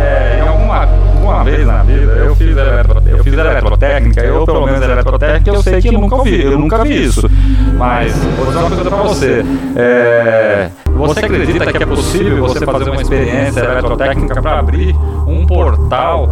é, 0.00 0.38
em 0.38 0.48
alguma, 0.48 0.88
alguma 1.24 1.44
vez 1.44 1.66
na 1.66 1.82
vida, 1.82 2.12
eu 2.12 2.34
fiz, 2.34 2.56
eletro, 2.56 3.02
eu 3.06 3.24
fiz 3.24 3.32
eletrotécnica, 3.32 4.20
eu 4.22 4.44
pelo 4.44 4.66
menos 4.66 4.82
eletrotécnica, 4.82 5.50
eu 5.50 5.62
sei 5.62 5.80
que 5.80 5.88
eu 5.88 5.92
nunca 5.92 6.22
vi, 6.22 6.42
eu 6.42 6.58
nunca 6.58 6.84
vi 6.84 7.04
isso. 7.04 7.28
Mas 7.76 8.14
vou 8.36 8.46
dizer 8.46 8.58
uma 8.58 8.68
coisa 8.68 8.90
pra 8.90 9.02
você. 9.02 9.44
É, 9.76 10.68
você 10.86 11.20
acredita 11.20 11.72
que 11.72 11.82
é 11.82 11.86
possível 11.86 12.42
você 12.42 12.64
fazer 12.64 12.90
uma 12.90 13.02
experiência 13.02 13.60
eletrotécnica 13.60 14.40
para 14.40 14.58
abrir 14.58 14.94
um 15.26 15.46
portal 15.46 16.28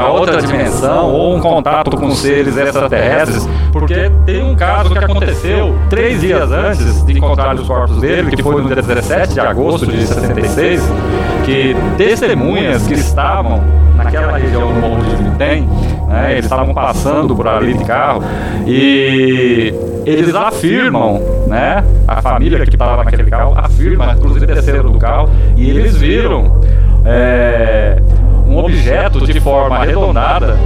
para 0.00 0.10
outra 0.10 0.40
dimensão 0.40 1.12
ou 1.12 1.36
um 1.36 1.40
contato 1.40 1.96
com 1.96 2.10
seres 2.12 2.56
extraterrestres, 2.56 3.48
porque 3.72 4.10
tem 4.24 4.42
um 4.42 4.56
caso 4.56 4.90
que 4.90 4.98
aconteceu 4.98 5.76
três 5.90 6.20
dias 6.20 6.50
antes 6.50 7.04
de 7.04 7.16
encontrar 7.16 7.54
os 7.54 7.66
corpos 7.66 8.00
dele, 8.00 8.34
que 8.34 8.42
foi 8.42 8.62
no 8.62 8.66
dia 8.66 8.82
17 8.82 9.34
de 9.34 9.40
agosto 9.40 9.86
de 9.86 10.06
66, 10.06 10.82
que 11.44 11.76
testemunhas 11.98 12.86
que 12.86 12.94
estavam 12.94 13.62
naquela 13.96 14.38
região 14.38 14.72
do 14.72 14.80
Morro 14.80 15.02
de 15.02 15.16
Vintém, 15.16 15.68
né, 16.08 16.32
eles 16.32 16.44
estavam 16.44 16.72
passando 16.72 17.36
por 17.36 17.46
ali 17.46 17.74
de 17.74 17.84
carro 17.84 18.22
e 18.66 19.74
eles 20.06 20.34
afirmam, 20.34 21.20
né, 21.46 21.84
a 22.08 22.22
família 22.22 22.64
que 22.64 22.74
estava 22.74 23.04
naquele 23.04 23.28
carro 23.30 23.52
afirma, 23.56 24.14
inclusive 24.16 24.46
desceram 24.46 24.90
do 24.90 24.98
carro 24.98 25.28
e 25.56 25.68
eles 25.68 25.96
viram 25.96 26.60
é, 27.04 28.00
um 28.50 28.58
objeto 28.58 29.24
de 29.24 29.40
forma 29.40 29.76
arredondada 29.76 30.58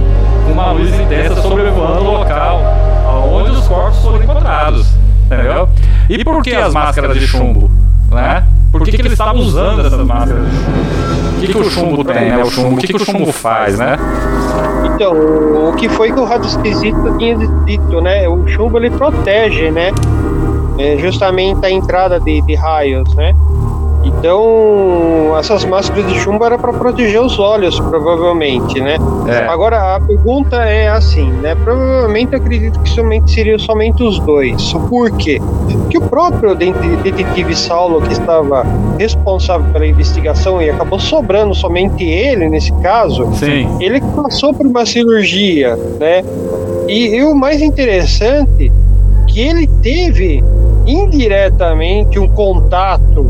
com 0.45 0.51
uma 0.53 0.71
luz 0.71 0.93
intensa 0.99 1.39
sobrevoando 1.39 2.01
o 2.01 2.17
local 2.17 2.59
onde 3.31 3.51
os 3.51 3.67
corpos 3.67 3.99
foram 3.99 4.23
encontrados, 4.23 4.87
entendeu? 5.25 5.69
E 6.09 6.23
por 6.23 6.41
que 6.41 6.55
as 6.55 6.73
máscaras 6.73 7.19
de 7.19 7.27
chumbo, 7.27 7.69
né? 8.11 8.43
Por 8.71 8.83
que, 8.83 8.91
que 8.91 9.01
eles 9.01 9.11
estavam 9.11 9.41
usando 9.41 9.85
essas 9.85 10.05
máscaras 10.05 10.43
de 10.49 10.55
chumbo? 10.57 10.95
O 11.35 11.39
que, 11.39 11.47
que 11.47 11.57
o 11.57 11.69
chumbo 11.69 12.03
tem, 12.03 12.29
né? 12.29 12.43
O 12.43 12.49
chumbo, 12.49 12.75
o 12.75 12.77
que, 12.77 12.87
que 12.87 12.95
o 12.95 13.05
chumbo 13.05 13.31
faz, 13.31 13.77
né? 13.77 13.97
Então, 14.85 15.13
o 15.69 15.73
que 15.73 15.87
foi 15.89 16.11
que 16.11 16.19
o 16.19 16.41
esquisito 16.41 17.17
tinha 17.17 17.37
dito, 17.65 18.01
né? 18.01 18.27
O 18.27 18.47
chumbo 18.47 18.77
ele 18.77 18.89
protege, 18.89 19.69
né? 19.69 19.91
É, 20.79 20.97
justamente 20.97 21.65
a 21.65 21.69
entrada 21.69 22.19
de, 22.19 22.41
de 22.41 22.55
raios, 22.55 23.13
né? 23.15 23.33
Então, 24.05 25.35
essas 25.37 25.65
máscaras 25.65 26.07
de 26.07 26.19
chumbo 26.19 26.45
era 26.45 26.57
para 26.57 26.71
proteger 26.71 27.19
os 27.21 27.39
olhos, 27.39 27.79
provavelmente, 27.79 28.79
né? 28.79 28.97
É. 29.27 29.47
Agora, 29.47 29.95
a 29.95 29.99
pergunta 29.99 30.57
é 30.57 30.87
assim, 30.87 31.29
né? 31.31 31.55
Provavelmente 31.55 32.35
acredito 32.35 32.79
que 32.79 32.89
somente 32.89 33.31
seriam 33.31 33.57
somente 33.57 34.03
os 34.03 34.19
dois. 34.19 34.73
Por 34.89 35.11
quê? 35.11 35.41
Porque 35.71 35.97
o 35.97 36.01
próprio 36.01 36.55
det- 36.55 36.73
detetive 37.03 37.55
Saulo, 37.55 38.01
que 38.01 38.13
estava 38.13 38.65
responsável 38.99 39.65
pela 39.73 39.87
investigação 39.87 40.61
e 40.61 40.69
acabou 40.69 40.99
sobrando 40.99 41.53
somente 41.55 42.03
ele 42.03 42.47
nesse 42.47 42.71
caso, 42.81 43.27
Sim. 43.33 43.67
ele 43.79 43.99
passou 44.15 44.53
por 44.53 44.65
uma 44.67 44.85
cirurgia, 44.85 45.75
né? 45.99 46.23
E, 46.87 47.15
e 47.15 47.23
o 47.23 47.33
mais 47.33 47.61
interessante 47.61 48.71
que 49.27 49.41
ele 49.41 49.67
teve 49.81 50.43
indiretamente 50.85 52.19
um 52.19 52.27
contato 52.27 53.25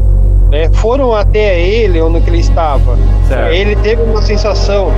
né, 0.50 0.70
foram 0.74 1.14
até 1.14 1.60
ele, 1.60 2.02
onde 2.02 2.18
ele 2.28 2.40
estava. 2.40 2.98
Certo. 3.28 3.54
Ele 3.54 3.76
teve 3.78 4.02
uma 4.02 4.22
sensação 4.22 4.92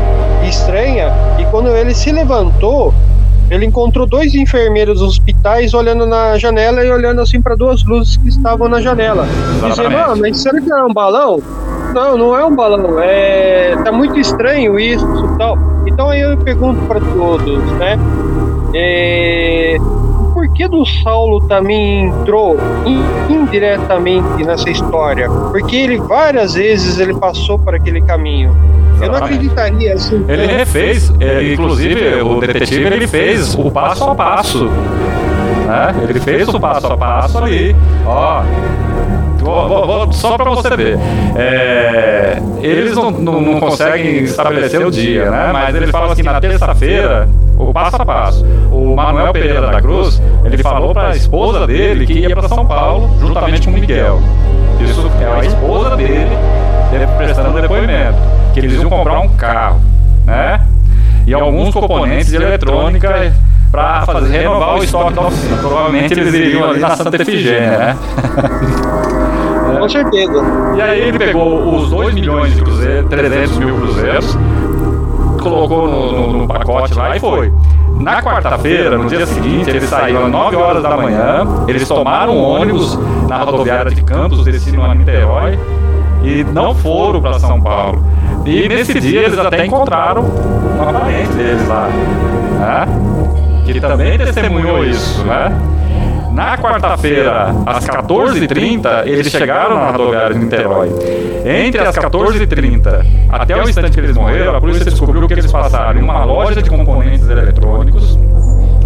estranha 0.47 1.11
e 1.39 1.45
quando 1.45 1.69
ele 1.69 1.93
se 1.93 2.11
levantou, 2.11 2.93
ele 3.49 3.65
encontrou 3.65 4.05
dois 4.05 4.35
enfermeiros 4.35 4.99
dos 4.99 5.09
hospitais 5.09 5.73
olhando 5.73 6.05
na 6.05 6.37
janela 6.37 6.83
e 6.83 6.91
olhando 6.91 7.21
assim 7.21 7.41
para 7.41 7.55
duas 7.55 7.83
luzes 7.85 8.17
que 8.17 8.27
estavam 8.27 8.67
na 8.67 8.81
janela. 8.81 9.25
Dizendo, 9.69 9.95
ah, 9.95 10.15
mas 10.15 10.41
será 10.41 10.59
que 10.59 10.71
é 10.71 10.83
um 10.83 10.93
balão? 10.93 11.41
Não, 11.93 12.17
não 12.17 12.37
é 12.37 12.45
um 12.45 12.53
balão. 12.53 12.99
É, 12.99 13.75
tá 13.83 13.91
muito 13.91 14.19
estranho 14.19 14.77
isso 14.77 15.05
e 15.05 15.37
tal. 15.37 15.57
Então 15.87 16.09
aí 16.09 16.19
eu 16.19 16.37
pergunto 16.37 16.81
para 16.87 16.99
todos, 16.99 17.63
né? 17.73 17.97
É, 18.75 19.77
porquê 20.57 20.67
do 20.67 20.83
Saulo 21.03 21.39
também 21.41 22.05
entrou 22.07 22.57
in- 22.85 23.03
indiretamente 23.29 24.43
nessa 24.43 24.69
história? 24.69 25.29
Porque 25.29 25.75
ele 25.75 25.97
várias 25.97 26.55
vezes 26.55 26.99
ele 26.99 27.13
passou 27.13 27.59
por 27.59 27.75
aquele 27.75 28.01
caminho. 28.01 28.55
Eu 28.99 29.09
não 29.11 29.17
acreditaria 29.19 29.93
assim. 29.93 30.25
Ele 30.27 30.47
refez, 30.47 31.13
ele, 31.19 31.53
inclusive 31.53 32.21
o 32.23 32.39
detetive 32.39 32.85
ele 32.87 33.05
fez 33.07 33.53
o 33.53 33.69
passo 33.69 34.03
a 34.05 34.15
passo. 34.15 34.65
Né? 34.65 35.95
Ele 36.09 36.19
fez 36.19 36.47
o 36.47 36.59
passo 36.59 36.87
a 36.87 36.97
passo 36.97 37.37
ali. 37.37 37.75
Ó. 38.05 38.41
Vou- 39.39 39.67
vou- 39.67 39.85
vou- 39.87 40.11
só 40.13 40.35
para 40.35 40.49
você 40.49 40.75
ver. 40.75 40.97
É, 41.35 42.41
eles 42.61 42.95
não, 42.95 43.11
não, 43.11 43.39
não 43.39 43.59
conseguem 43.59 44.23
estabelecer 44.23 44.85
o 44.85 44.89
dia, 44.89 45.29
né? 45.29 45.51
Mas 45.53 45.75
ele 45.75 45.87
fala 45.87 46.11
assim, 46.13 46.23
na 46.23 46.41
terça-feira, 46.41 47.29
o 47.57 47.73
passo 47.73 48.01
a 48.01 48.05
passo. 48.05 48.45
O 48.71 48.95
Manuel 48.95 49.33
Pereira 49.33 49.61
da 49.61 49.81
Cruz, 49.81 50.21
ele 50.45 50.57
falou 50.57 50.93
para 50.93 51.09
a 51.09 51.15
esposa 51.15 51.65
dele 51.65 52.05
que 52.05 52.19
ia 52.19 52.35
para 52.35 52.47
São 52.47 52.65
Paulo 52.65 53.09
juntamente 53.19 53.67
com 53.67 53.71
o 53.71 53.73
Miguel. 53.73 54.21
Isso 54.79 55.09
é 55.19 55.39
a 55.39 55.45
esposa 55.45 55.95
dele 55.95 56.37
prestando 57.17 57.59
depoimento. 57.59 58.17
Que 58.53 58.59
eles 58.59 58.73
iam 58.73 58.89
comprar 58.89 59.19
um 59.19 59.29
carro, 59.29 59.81
né? 60.25 60.61
E 61.25 61.33
alguns 61.33 61.73
componentes 61.73 62.27
de 62.27 62.35
eletrônica 62.35 63.33
para 63.71 64.05
fazer 64.05 64.37
renovar 64.37 64.75
o 64.75 64.83
estoque 64.83 65.13
da 65.13 65.21
oficina. 65.23 65.57
Provavelmente 65.57 66.13
eles 66.13 66.33
iriam 66.33 66.69
ali 66.69 66.79
na 66.79 66.95
Santa 66.95 67.21
Efigênia, 67.21 67.77
né? 67.77 67.97
Com 69.79 69.89
certeza. 69.89 70.43
E 70.75 70.81
aí 70.81 71.01
ele 71.01 71.19
pegou 71.19 71.75
os 71.75 71.89
2 71.89 72.13
milhões 72.13 72.55
de 72.55 72.61
cruzeiros, 72.61 73.09
300 73.09 73.57
mil 73.57 73.75
cruzeiros, 73.75 74.37
colocou 75.37 75.87
no, 75.87 76.11
no- 76.11 76.37
no 76.39 76.47
pacote 76.47 76.93
lá 76.93 77.15
e 77.15 77.19
foi. 77.19 77.51
Na 77.99 78.21
quarta-feira, 78.21 78.97
no 78.97 79.05
dia 79.09 79.25
seguinte, 79.25 79.69
eles 79.69 79.89
saíram 79.89 80.25
às 80.25 80.31
9 80.31 80.55
horas 80.55 80.83
da 80.83 80.95
manhã, 80.97 81.45
eles 81.67 81.87
tomaram 81.87 82.35
um 82.37 82.43
ônibus 82.43 82.97
na 83.27 83.37
rodoviária 83.43 83.91
de 83.91 84.01
Campos, 84.03 84.43
destino 84.45 84.83
a 84.83 84.93
Niterói, 84.93 85.57
e 86.23 86.43
não 86.43 86.75
foram 86.75 87.21
para 87.21 87.39
São 87.39 87.59
Paulo. 87.59 88.03
E 88.45 88.67
nesse 88.69 88.99
dia 88.99 89.21
eles 89.23 89.37
até 89.39 89.65
encontraram 89.65 90.21
uma 90.23 90.93
parente 90.93 91.31
deles 91.33 91.67
lá, 91.67 91.87
né? 92.59 92.87
que 93.65 93.79
também 93.81 94.17
testemunhou 94.17 94.85
isso, 94.85 95.23
né? 95.25 95.51
Na 96.37 96.55
quarta-feira, 96.55 97.47
às 97.65 97.83
14h30, 97.87 99.07
eles 99.07 99.27
chegaram 99.31 99.73
na 99.73 99.89
rodoviária 99.89 100.35
de 100.35 100.43
Niterói. 100.45 100.89
Entre 101.43 101.81
as 101.81 101.95
14h30 101.95 103.03
até 103.27 103.59
o 103.59 103.67
instante 103.67 103.93
que 103.93 103.99
eles 103.99 104.15
morreram, 104.15 104.55
a 104.55 104.61
polícia 104.61 104.85
descobriu 104.85 105.27
que 105.27 105.33
eles 105.33 105.51
passaram 105.51 105.99
em 105.99 106.03
uma 106.03 106.23
loja 106.25 106.61
de 106.61 106.69
componentes 106.69 107.27
eletrônicos, 107.27 108.19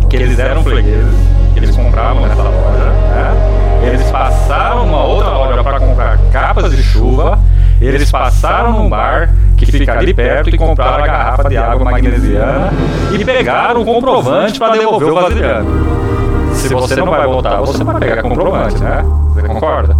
que 0.09 0.15
eles 0.15 0.39
eram 0.39 0.63
fregueses, 0.63 1.13
que 1.53 1.59
eles 1.59 1.75
compravam 1.75 2.25
nessa 2.25 2.41
loja. 2.41 2.85
Né? 2.85 3.87
Eles 3.87 4.09
passaram 4.09 4.85
numa 4.85 5.03
outra 5.03 5.31
loja 5.31 5.61
para 5.61 5.77
comprar 5.81 6.19
capas 6.31 6.71
de 6.73 6.81
chuva. 6.81 7.37
Eles 7.81 8.09
passaram 8.09 8.71
num 8.71 8.87
bar 8.87 9.29
que 9.57 9.65
fica 9.65 9.99
ali 9.99 10.13
perto 10.13 10.55
e 10.55 10.57
compraram 10.57 11.03
a 11.03 11.07
garrafa 11.07 11.49
de 11.49 11.57
água 11.57 11.83
magnesiana 11.83 12.71
e 13.11 13.25
pegaram 13.25 13.81
o 13.81 13.85
comprovante 13.85 14.57
para 14.57 14.77
devolver 14.77 15.11
o 15.11 15.15
vasilhame 15.15 16.10
se 16.53 16.73
você 16.73 16.95
não 16.95 17.07
vai 17.07 17.25
voltar, 17.25 17.57
você 17.61 17.83
vai 17.83 17.99
pegar 17.99 18.21
comprovante, 18.21 18.81
né? 18.81 19.03
Você 19.33 19.41
concorda? 19.47 19.95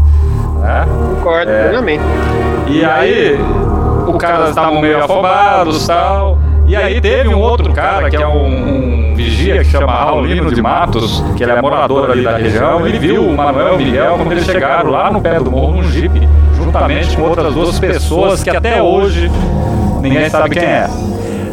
Né? 0.59 0.85
Concordo 1.15 1.51
É. 1.51 1.63
plenamente. 1.69 2.03
E 2.67 2.85
aí, 2.85 3.39
o 4.07 4.13
cara 4.13 4.49
estavam 4.49 4.79
meio 4.81 5.03
afobados 5.03 5.83
e 5.83 5.87
tal. 5.87 6.37
E 6.67 6.75
aí 6.75 7.01
teve 7.01 7.27
um 7.29 7.39
outro 7.39 7.73
cara 7.73 8.09
que 8.09 8.15
é 8.15 8.27
um, 8.27 9.11
um 9.11 9.13
vigia 9.15 9.57
que 9.57 9.65
chama 9.65 9.91
Raulino 9.91 10.53
de 10.53 10.61
Matos, 10.61 11.21
que 11.35 11.43
ele 11.43 11.51
é 11.51 11.61
morador 11.61 12.09
ali 12.11 12.23
da 12.23 12.37
região, 12.37 12.87
ele 12.87 12.97
viu 12.97 13.23
o 13.23 13.35
Manuel 13.35 13.73
e 13.73 13.75
o 13.75 13.77
Miguel 13.77 14.13
quando 14.15 14.31
eles 14.31 14.45
chegaram 14.45 14.89
lá 14.89 15.11
no 15.11 15.19
pé 15.19 15.37
do 15.39 15.51
morro 15.51 15.73
num 15.75 15.83
jipe, 15.83 16.21
juntamente 16.55 17.17
com 17.17 17.23
outras 17.23 17.53
duas 17.53 17.77
pessoas 17.77 18.41
que 18.41 18.49
até 18.49 18.81
hoje 18.81 19.29
ninguém 20.01 20.29
sabe 20.29 20.51
quem 20.51 20.63
é. 20.63 20.87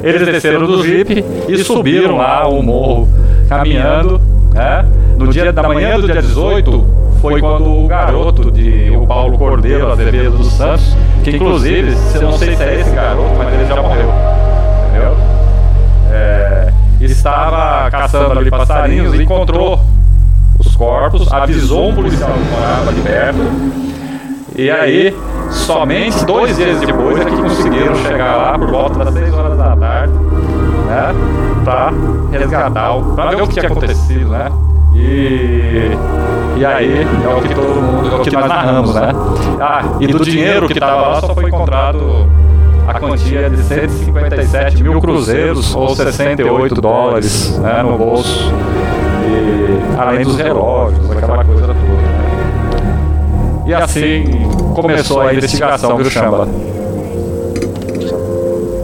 Eles 0.05 0.25
desceram 0.25 0.67
do 0.67 0.85
jipe 0.85 1.25
e 1.49 1.59
subiram 1.65 2.19
lá 2.19 2.47
o 2.47 2.63
morro 2.63 3.09
caminhando, 3.49 4.21
né? 4.59 4.85
No 5.17 5.29
dia 5.29 5.53
da 5.53 5.63
manhã 5.63 5.99
do 5.99 6.07
dia 6.07 6.21
18 6.21 6.87
foi 7.21 7.41
quando 7.41 7.85
o 7.85 7.87
garoto 7.87 8.51
de 8.51 8.91
o 8.97 9.07
Paulo 9.07 9.39
Cordeiro 9.39 9.91
Azevedo 9.91 10.37
dos 10.37 10.53
Santos, 10.53 10.97
que 11.23 11.31
inclusive, 11.31 11.97
eu 12.15 12.23
não 12.23 12.33
sei 12.33 12.57
se 12.57 12.63
é 12.63 12.81
esse 12.81 12.91
garoto, 12.91 13.35
mas 13.39 13.55
ele 13.55 13.67
já 13.67 13.81
morreu. 13.81 14.13
Entendeu? 14.89 15.17
É, 16.11 16.73
estava 17.01 17.91
caçando 17.91 18.39
ali 18.39 18.51
passarinhos 18.51 19.15
e 19.15 19.23
encontrou 19.23 19.81
os 20.59 20.75
corpos, 20.75 21.33
avisou 21.33 21.91
um 21.91 21.95
policial 21.95 22.33
que 22.33 22.51
morava 22.51 22.91
ali 22.91 23.01
perto. 23.01 23.89
E 24.57 24.71
aí, 24.71 25.17
somente 25.51 26.25
dois 26.25 26.57
dias 26.57 26.81
depois 26.81 27.21
é 27.21 27.25
que 27.25 27.37
conseguiram 27.37 27.95
chegar 27.95 28.37
lá 28.37 28.59
por 28.59 28.71
volta 28.71 29.05
das 29.05 29.15
6 29.15 29.33
horas 29.35 29.57
da 29.57 29.77
tarde, 29.77 30.13
né? 30.89 31.15
Pra 31.65 31.93
resgatar, 32.33 32.95
pra 33.15 33.31
ver 33.31 33.43
o 33.43 33.47
que 33.47 33.55
tinha 33.55 33.71
acontecido, 33.71 34.31
né? 34.31 34.51
E, 34.95 35.91
e 36.57 36.65
aí 36.65 37.07
é 37.25 37.35
o 37.35 37.43
que 37.43 37.55
todo 37.55 37.81
mundo, 37.81 38.11
é 38.11 38.15
o 38.17 38.21
que 38.21 38.31
nós 38.31 38.49
narramos, 38.49 38.95
né? 38.95 39.13
Ah, 39.61 39.83
e 40.01 40.07
do 40.07 40.25
dinheiro 40.25 40.67
que 40.67 40.73
estava 40.73 41.09
lá 41.09 41.21
só 41.21 41.35
foi 41.35 41.45
encontrado 41.45 42.27
a 42.87 42.99
quantia 42.99 43.51
de 43.51 43.63
157 43.63 44.83
mil 44.83 44.99
cruzeiros 45.01 45.75
ou 45.75 45.95
68 45.95 46.81
dólares 46.81 47.59
né, 47.59 47.83
no 47.83 47.99
bolso. 47.99 48.51
E, 49.29 50.01
além 50.01 50.25
dos 50.25 50.39
relógios, 50.39 51.11
aquela 51.11 51.45
coisa 51.45 51.67
toda. 51.67 51.75
Né? 51.75 52.29
E 53.67 53.75
assim 53.75 54.25
começou 54.75 55.21
a 55.21 55.35
investigação, 55.35 55.99
viu, 55.99 56.11
Chamba? 56.11 56.49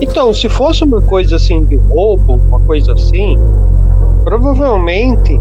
Então, 0.00 0.32
se 0.34 0.48
fosse 0.48 0.84
uma 0.84 1.00
coisa 1.00 1.36
assim 1.36 1.64
de 1.64 1.76
roubo, 1.76 2.40
uma 2.48 2.60
coisa 2.60 2.92
assim, 2.92 3.38
provavelmente, 4.24 5.40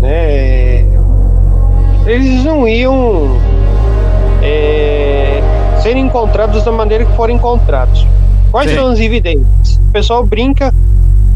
né, 0.00 0.84
eles 2.06 2.44
não 2.44 2.66
iam 2.66 3.36
é, 4.42 5.40
ser 5.82 5.96
encontrados 5.96 6.64
da 6.64 6.72
maneira 6.72 7.04
que 7.04 7.12
foram 7.12 7.34
encontrados. 7.34 8.06
Quais 8.50 8.70
Sim. 8.70 8.76
são 8.76 8.86
as 8.88 9.00
evidências? 9.00 9.80
O 9.88 9.92
pessoal 9.92 10.24
brinca 10.26 10.72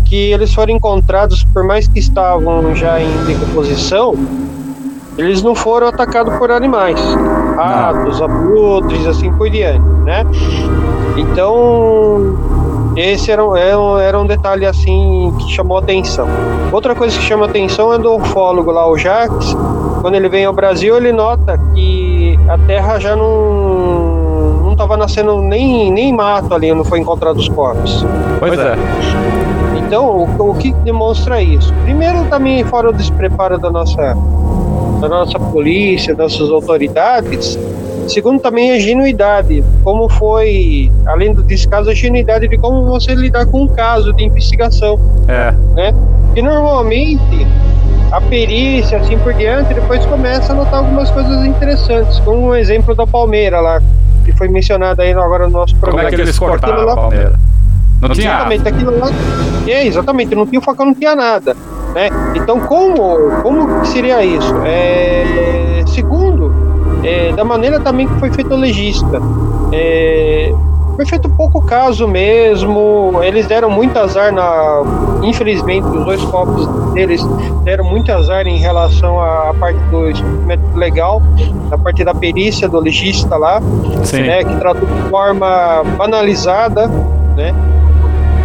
que 0.05 0.33
eles 0.33 0.53
foram 0.53 0.75
encontrados, 0.75 1.45
por 1.45 1.65
mais 1.65 1.89
que 1.89 1.99
estavam 1.99 2.75
já 2.75 3.01
em 3.01 3.25
decomposição, 3.25 4.15
eles 5.19 5.43
não 5.43 5.55
foram 5.55 5.89
atacados 5.89 6.37
por 6.37 6.51
animais, 6.51 7.01
ratos, 7.57 8.21
abutres, 8.21 9.07
assim 9.07 9.33
por 9.33 9.49
diante, 9.49 9.81
né? 10.05 10.25
Então, 11.17 12.37
esse 12.97 13.31
era, 13.31 13.45
um- 13.45 13.55
era, 13.57 13.79
um- 13.79 13.99
era 13.99 14.19
um 14.19 14.27
detalhe 14.27 14.65
assim 14.67 15.33
que 15.39 15.53
chamou 15.53 15.77
atenção. 15.79 16.27
Outra 16.73 16.95
coisa 16.95 17.17
que 17.17 17.23
chama 17.25 17.47
atenção 17.47 17.93
é 17.93 17.99
do 17.99 18.15
ufólogo 18.17 18.71
lá, 18.71 18.89
o 18.91 18.97
Jacques. 18.97 19.55
Quando 20.01 20.15
ele 20.15 20.29
vem 20.29 20.45
ao 20.45 20.53
Brasil, 20.53 20.97
ele 20.97 21.13
nota 21.13 21.59
que 21.75 22.39
a 22.49 22.57
Terra 22.59 22.99
já 22.99 23.15
não 23.17 24.17
não 24.65 24.73
estava 24.73 24.97
nascendo 24.97 25.41
nem, 25.41 25.91
nem 25.91 26.13
mato 26.13 26.53
ali, 26.55 26.73
não 26.75 26.85
foi 26.85 26.99
encontrado 27.01 27.37
os 27.39 27.49
corpos. 27.49 28.05
Pois 28.39 28.59
é. 28.59 28.75
Então, 29.79 30.07
o, 30.39 30.51
o 30.51 30.55
que 30.55 30.73
demonstra 30.85 31.41
isso? 31.41 31.73
Primeiro, 31.85 32.25
também 32.25 32.63
fora 32.65 32.91
o 32.91 32.93
despreparo 32.93 33.57
da 33.59 33.71
nossa, 33.71 34.15
da 35.01 35.09
nossa 35.09 35.39
polícia, 35.39 36.15
das 36.15 36.33
nossas 36.39 36.51
autoridades. 36.53 37.57
Segundo, 38.09 38.41
também 38.41 38.73
a 38.73 38.79
genuidade. 38.79 39.63
Como 39.85 40.09
foi, 40.09 40.91
além 41.07 41.33
do 41.35 41.43
descaso, 41.43 41.91
a 41.91 41.95
genuidade 41.95 42.49
de 42.49 42.57
como 42.59 42.85
você 42.87 43.15
lidar 43.15 43.47
com 43.47 43.63
um 43.65 43.69
caso 43.69 44.13
de 44.13 44.25
investigação, 44.25 44.99
É. 45.29 45.53
né? 45.75 45.95
E 46.35 46.43
normalmente, 46.43 47.47
a 48.13 48.21
perícia, 48.21 48.99
assim 48.99 49.19
por 49.19 49.33
diante, 49.35 49.75
depois 49.75 50.05
começa 50.07 50.53
a 50.53 50.55
notar 50.57 50.81
algumas 50.81 51.11
coisas 51.11 51.45
interessantes, 51.45 52.19
como 52.21 52.49
o 52.49 52.55
exemplo 52.55 52.95
da 52.95 53.07
Palmeira 53.07 53.61
lá, 53.61 53.83
que 54.25 54.33
foi 54.33 54.49
mencionado 54.49 55.03
aí 55.03 55.13
agora 55.13 55.47
no 55.47 55.53
nosso 55.53 55.75
Como 55.75 55.81
programa. 55.87 56.09
é 56.09 56.13
que 56.13 56.21
eles 56.21 56.39
cortaram 56.39 56.85
lá- 56.85 56.93
a 56.93 56.97
palmeira? 56.97 57.33
Não 58.01 58.11
tinha 58.11 58.29
Exatamente, 58.31 58.69
aquilo 58.69 58.99
lá. 58.99 59.09
É, 59.67 59.87
exatamente, 59.87 60.35
não 60.35 60.47
tinha 60.47 60.61
facão, 60.61 60.87
não 60.87 60.95
tinha 60.95 61.17
nada. 61.17 61.57
Né? 61.95 62.11
Então, 62.35 62.61
como, 62.61 63.31
como 63.43 63.85
seria 63.87 64.23
isso? 64.23 64.55
É, 64.67 65.83
segundo, 65.87 66.36
é, 67.07 67.33
da 67.33 67.45
maneira 67.45 67.79
também 67.79 68.09
que 68.09 68.15
foi 68.19 68.33
feito 68.33 68.53
o 68.53 68.57
legista. 68.57 69.21
É, 69.73 70.53
foi 70.97 71.07
feito 71.07 71.29
pouco 71.29 71.61
caso 71.61 72.09
mesmo. 72.09 73.21
Eles 73.23 73.47
deram 73.47 73.71
muito 73.71 73.97
azar 73.97 74.33
na. 74.33 74.83
Infelizmente, 75.23 75.87
os 75.87 76.05
dois 76.05 76.23
copos 76.25 76.67
deles 76.95 77.23
deram 77.63 77.85
muito 77.85 78.11
azar 78.11 78.47
em 78.47 78.59
relação 78.59 79.21
à 79.21 79.55
parte 79.59 79.79
do 79.91 80.11
instrumento 80.11 80.63
legal, 80.75 81.23
da 81.71 81.79
parte 81.79 82.03
da 82.03 82.15
perícia 82.15 82.69
do 82.69 82.81
legista 82.81 83.37
lá, 83.37 83.61
né, 84.13 84.43
que 84.43 84.57
tratou 84.57 84.89
de 84.89 85.11
forma 85.11 85.85
banalizada, 85.97 86.89
né? 87.37 87.55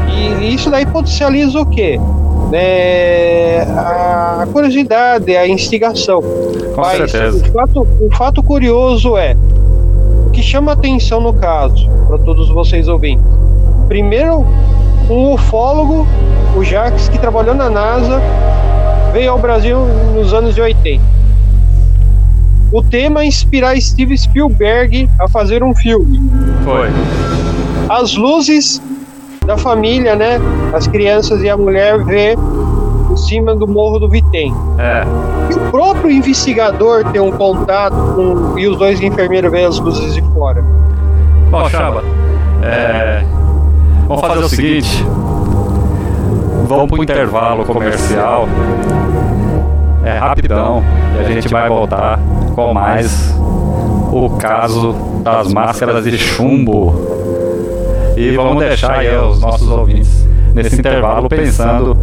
E 0.10 0.54
isso 0.54 0.70
daí 0.70 0.86
potencializa 0.86 1.60
o 1.60 1.66
quê? 1.66 2.00
Né, 2.52 3.62
a 3.62 4.46
curiosidade, 4.52 5.36
a 5.38 5.48
instigação. 5.48 6.22
Com 6.22 6.82
Mas 6.82 7.10
certeza. 7.10 7.48
O 7.48 7.52
fato, 7.52 7.88
o 8.02 8.12
fato 8.12 8.44
curioso 8.44 9.16
é 9.16 9.38
o 10.28 10.32
que 10.32 10.44
chama 10.44 10.74
atenção 10.74 11.22
no 11.22 11.34
caso, 11.34 11.90
para 12.08 12.18
todos 12.18 12.50
vocês 12.50 12.88
ouvintes. 12.88 13.26
Primeiro, 13.88 14.46
um 15.10 15.34
ufólogo, 15.34 16.06
o 16.56 16.64
Jacques, 16.64 17.08
que 17.10 17.18
trabalhou 17.18 17.56
na 17.56 17.70
NASA, 17.70 18.22
veio 19.14 19.32
ao 19.32 19.40
Brasil 19.40 19.78
nos 20.14 20.34
anos 20.34 20.54
de 20.54 20.62
80. 20.62 21.04
O 22.72 22.82
tema 22.82 23.22
é 23.22 23.26
inspirar 23.26 23.80
Steven 23.80 24.16
Spielberg 24.16 25.10
a 25.20 25.28
fazer 25.28 25.64
um 25.64 25.76
filme. 25.76 26.22
Foi. 26.64 26.90
As 27.90 28.16
luzes 28.16 28.82
da 29.46 29.58
família, 29.58 30.16
né? 30.16 30.40
As 30.72 30.88
crianças 30.88 31.42
e 31.42 31.50
a 31.50 31.58
mulher 31.58 32.04
vê 32.04 32.36
em 33.12 33.18
cima 33.18 33.56
do 33.56 33.68
morro 33.68 33.98
do 33.98 34.08
Vitem. 34.08 34.54
É. 34.78 35.04
E 35.52 35.56
o 35.56 35.72
próprio 35.72 36.12
investigador 36.12 37.04
tem 37.12 37.20
um 37.20 37.32
contato 37.32 37.96
com 38.16 38.58
e 38.58 38.68
os 38.68 38.78
dois 38.78 39.02
enfermeiros 39.02 39.52
veem 39.52 39.66
as 39.66 39.80
luzes 39.80 40.14
de 40.14 40.22
fora. 40.34 40.64
Bom, 41.50 41.68
Chaba, 41.70 42.04
é... 42.62 43.24
vamos 44.08 44.22
fazer 44.22 44.44
o 44.44 44.50
seguinte. 44.50 45.06
Vamos 46.68 46.88
para 46.90 47.00
o 47.00 47.04
intervalo 47.04 47.66
comercial. 47.66 48.48
É 50.06 50.18
rapidão 50.18 50.84
e 51.16 51.20
a 51.20 51.24
gente 51.24 51.48
vai 51.48 51.68
voltar 51.68 52.20
com 52.56 52.74
mais 52.74 53.36
o 54.12 54.30
caso 54.38 54.94
das 55.24 55.52
máscaras 55.52 56.04
de 56.04 56.18
chumbo. 56.18 57.21
E 58.22 58.36
vamos 58.36 58.64
deixar 58.64 59.00
aí 59.00 59.18
os 59.18 59.42
nossos 59.42 59.68
ouvintes 59.68 60.28
nesse 60.54 60.76
intervalo 60.76 61.28
pensando 61.28 61.98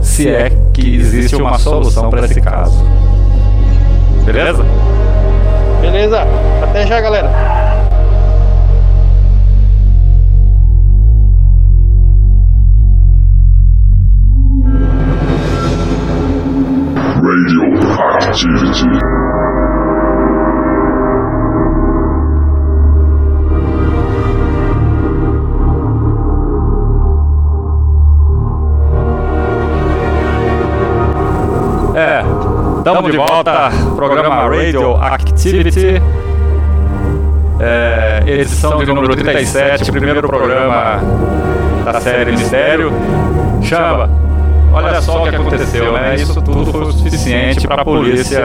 se 0.00 0.28
é 0.28 0.48
que 0.72 0.94
existe 0.94 1.34
uma 1.34 1.58
solução 1.58 2.08
para 2.08 2.24
esse 2.24 2.40
caso. 2.40 2.84
Beleza? 4.24 4.64
Beleza? 5.80 6.24
Até 6.62 6.86
já, 6.86 7.00
galera. 7.00 7.28
Radioactivity. 17.20 18.86
É, 18.86 19.29
estamos 32.80 33.10
de 33.10 33.18
volta, 33.18 33.70
programa 33.94 34.48
Radio 34.48 34.96
Activity, 34.96 36.00
é, 37.60 38.22
edição 38.26 38.78
de 38.78 38.86
número 38.86 39.14
37, 39.14 39.92
primeiro 39.92 40.26
programa 40.26 40.98
da 41.84 42.00
série 42.00 42.32
Mistério. 42.32 42.90
Chama, 43.60 44.08
olha 44.72 44.98
só 45.02 45.22
o 45.22 45.28
que 45.28 45.36
aconteceu, 45.36 45.92
né? 45.92 46.14
Isso 46.14 46.40
tudo 46.40 46.72
foi 46.72 46.80
o 46.80 46.92
suficiente 46.92 47.68
para 47.68 47.82
a 47.82 47.84
polícia 47.84 48.42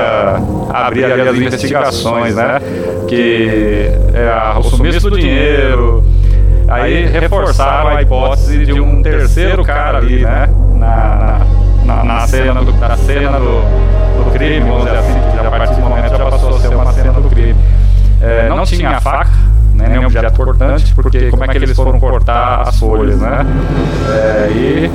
abrir 0.74 1.06
ali 1.06 1.22
as 1.22 1.36
investigações, 1.36 2.36
né? 2.36 2.60
Que 3.08 3.90
é 4.14 4.60
o 4.60 4.64
sumiço 4.64 5.10
do 5.10 5.18
dinheiro, 5.18 6.04
aí 6.68 7.06
reforçaram 7.06 7.92
a 7.92 8.02
hipótese 8.02 8.66
de 8.66 8.82
um 8.82 9.02
terceiro 9.02 9.64
cara 9.64 10.00
ali, 10.00 10.24
né? 10.26 10.50
Na, 10.76 11.40
na, 11.86 12.04
na 12.04 12.28
cena, 12.28 12.62
do, 12.62 12.74
da 12.74 12.98
cena 12.98 13.40
do, 13.40 13.95
do 13.95 13.95
crime, 14.38 14.70
vamos 14.70 14.86
dizer 14.86 14.98
assim, 14.98 15.48
a 15.48 15.50
partir 15.50 15.76
do 15.76 15.82
momento 15.82 16.10
já 16.10 16.26
passou 16.26 16.50
a 16.56 16.60
ser 16.60 16.76
uma 16.76 16.92
cena 16.92 17.14
do 17.14 17.30
crime. 17.30 17.56
É, 18.22 18.50
não 18.50 18.64
tinha 18.64 19.00
faca, 19.00 19.32
né, 19.74 19.88
nenhum 19.88 20.06
objeto 20.06 20.36
cortante, 20.36 20.94
porque 20.94 21.30
como 21.30 21.44
é 21.44 21.48
que 21.48 21.58
eles 21.58 21.76
foram 21.76 22.00
cortar 22.00 22.62
as 22.62 22.80
folhas, 22.80 23.20
né? 23.20 23.46
É, 24.10 24.52
e 24.52 24.92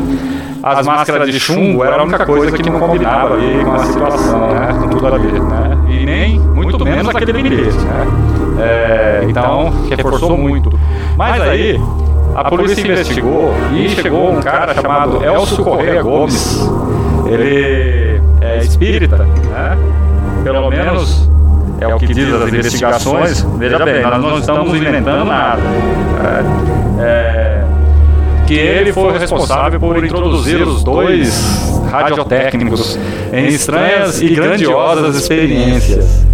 as 0.62 0.86
máscaras 0.86 1.30
de 1.30 1.40
chumbo 1.40 1.82
era 1.84 1.96
a 1.96 2.02
única 2.02 2.26
coisa 2.26 2.56
que 2.56 2.68
não 2.68 2.78
combinava 2.78 3.34
ali 3.34 3.64
com 3.64 3.72
a 3.72 3.78
situação, 3.78 4.54
né? 4.54 4.78
Com 4.78 4.88
tudo 4.88 5.06
ali, 5.06 5.40
né? 5.40 5.78
E 5.88 6.04
nem, 6.04 6.38
muito 6.38 6.84
menos 6.84 7.14
aquele 7.14 7.42
bilhete, 7.42 7.78
né? 7.78 8.06
É, 8.58 9.24
então, 9.28 9.72
reforçou 9.88 10.36
muito. 10.36 10.70
Mas 11.16 11.40
aí, 11.40 11.80
a 12.34 12.44
polícia 12.44 12.86
investigou 12.86 13.54
e 13.72 13.88
chegou 13.88 14.32
um 14.32 14.40
cara 14.40 14.74
chamado 14.74 15.24
Elcio 15.24 15.64
Correia 15.64 16.02
Gomes. 16.02 16.68
Ele 17.26 18.09
espírita, 18.62 19.18
né? 19.18 19.78
Pelo 20.44 20.70
menos 20.70 21.28
é 21.80 21.86
o 21.86 21.98
que 21.98 22.12
diz 22.12 22.32
as 22.32 22.48
investigações. 22.48 23.46
Veja 23.58 23.78
bem, 23.84 24.02
nós 24.02 24.22
não 24.22 24.38
estamos 24.38 24.74
inventando 24.74 25.24
nada. 25.24 25.62
É, 26.98 27.02
é, 27.02 27.64
que 28.46 28.54
ele 28.54 28.92
foi 28.92 29.16
responsável 29.18 29.80
por 29.80 30.04
introduzir 30.04 30.60
os 30.66 30.84
dois 30.84 31.80
radiotécnicos 31.90 32.98
em 33.32 33.46
estranhas 33.46 34.20
e 34.20 34.34
grandiosas 34.34 35.16
experiências. 35.16 36.26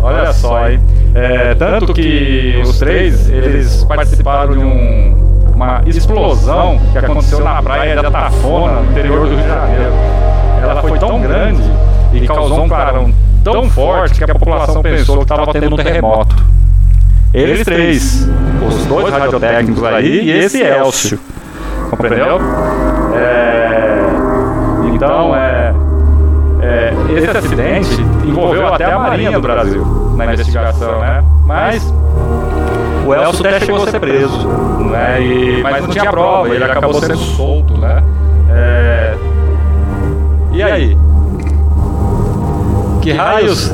Olha 0.00 0.32
só, 0.32 0.68
hein? 0.68 0.80
É, 1.14 1.54
tanto 1.54 1.92
que 1.92 2.60
os 2.62 2.78
três 2.78 3.28
eles 3.28 3.84
participaram 3.84 4.52
de 4.52 4.58
um, 4.58 5.14
uma 5.54 5.82
explosão 5.86 6.80
que 6.92 6.98
aconteceu 6.98 7.40
na 7.40 7.62
praia 7.62 7.98
de 7.98 8.06
Atafona, 8.06 8.80
no 8.80 8.90
interior 8.90 9.20
do 9.20 9.34
Rio 9.34 9.42
de 9.42 9.48
Janeiro. 9.48 9.92
Ela 10.62 10.80
foi 10.80 10.98
tão 10.98 11.20
grande 11.20 11.62
e 12.12 12.26
causou 12.26 12.64
um 12.64 12.68
clarão 12.68 13.12
tão 13.42 13.68
forte 13.68 14.18
que 14.18 14.30
a 14.30 14.34
população 14.34 14.82
pensou 14.82 15.18
que 15.18 15.22
estava 15.24 15.52
tendo 15.52 15.74
um 15.74 15.76
terremoto. 15.76 16.36
Eles 17.34 17.64
três, 17.64 18.28
os 18.66 18.84
dois 18.86 19.12
radiotécnicos 19.12 19.82
aí 19.84 20.22
e 20.22 20.30
esse 20.30 20.62
Elcio. 20.62 21.18
Compreendeu? 21.90 22.38
É, 23.14 23.98
então, 24.94 25.34
é, 25.34 25.74
é, 26.62 26.94
esse 27.16 27.36
acidente 27.36 28.00
envolveu 28.24 28.66
até 28.66 28.84
a 28.84 28.98
Marinha 28.98 29.32
do 29.32 29.40
Brasil 29.40 29.84
na 30.16 30.26
investigação, 30.26 31.00
né? 31.00 31.24
Mas 31.44 31.92
o 33.06 33.14
Elcio 33.14 33.46
até 33.46 33.60
chegou 33.60 33.82
a 33.82 33.90
ser 33.90 33.98
preso, 34.00 34.46
né? 34.90 35.20
E, 35.22 35.62
mas 35.62 35.82
não 35.82 35.88
tinha 35.88 36.10
prova, 36.10 36.48
ele 36.54 36.64
acabou 36.64 36.94
sendo 36.94 37.16
solto, 37.16 37.78
né? 37.78 38.02
É, 38.50 39.16
e 40.52 40.62
aí? 40.62 40.96
Que 43.00 43.12
raios 43.12 43.72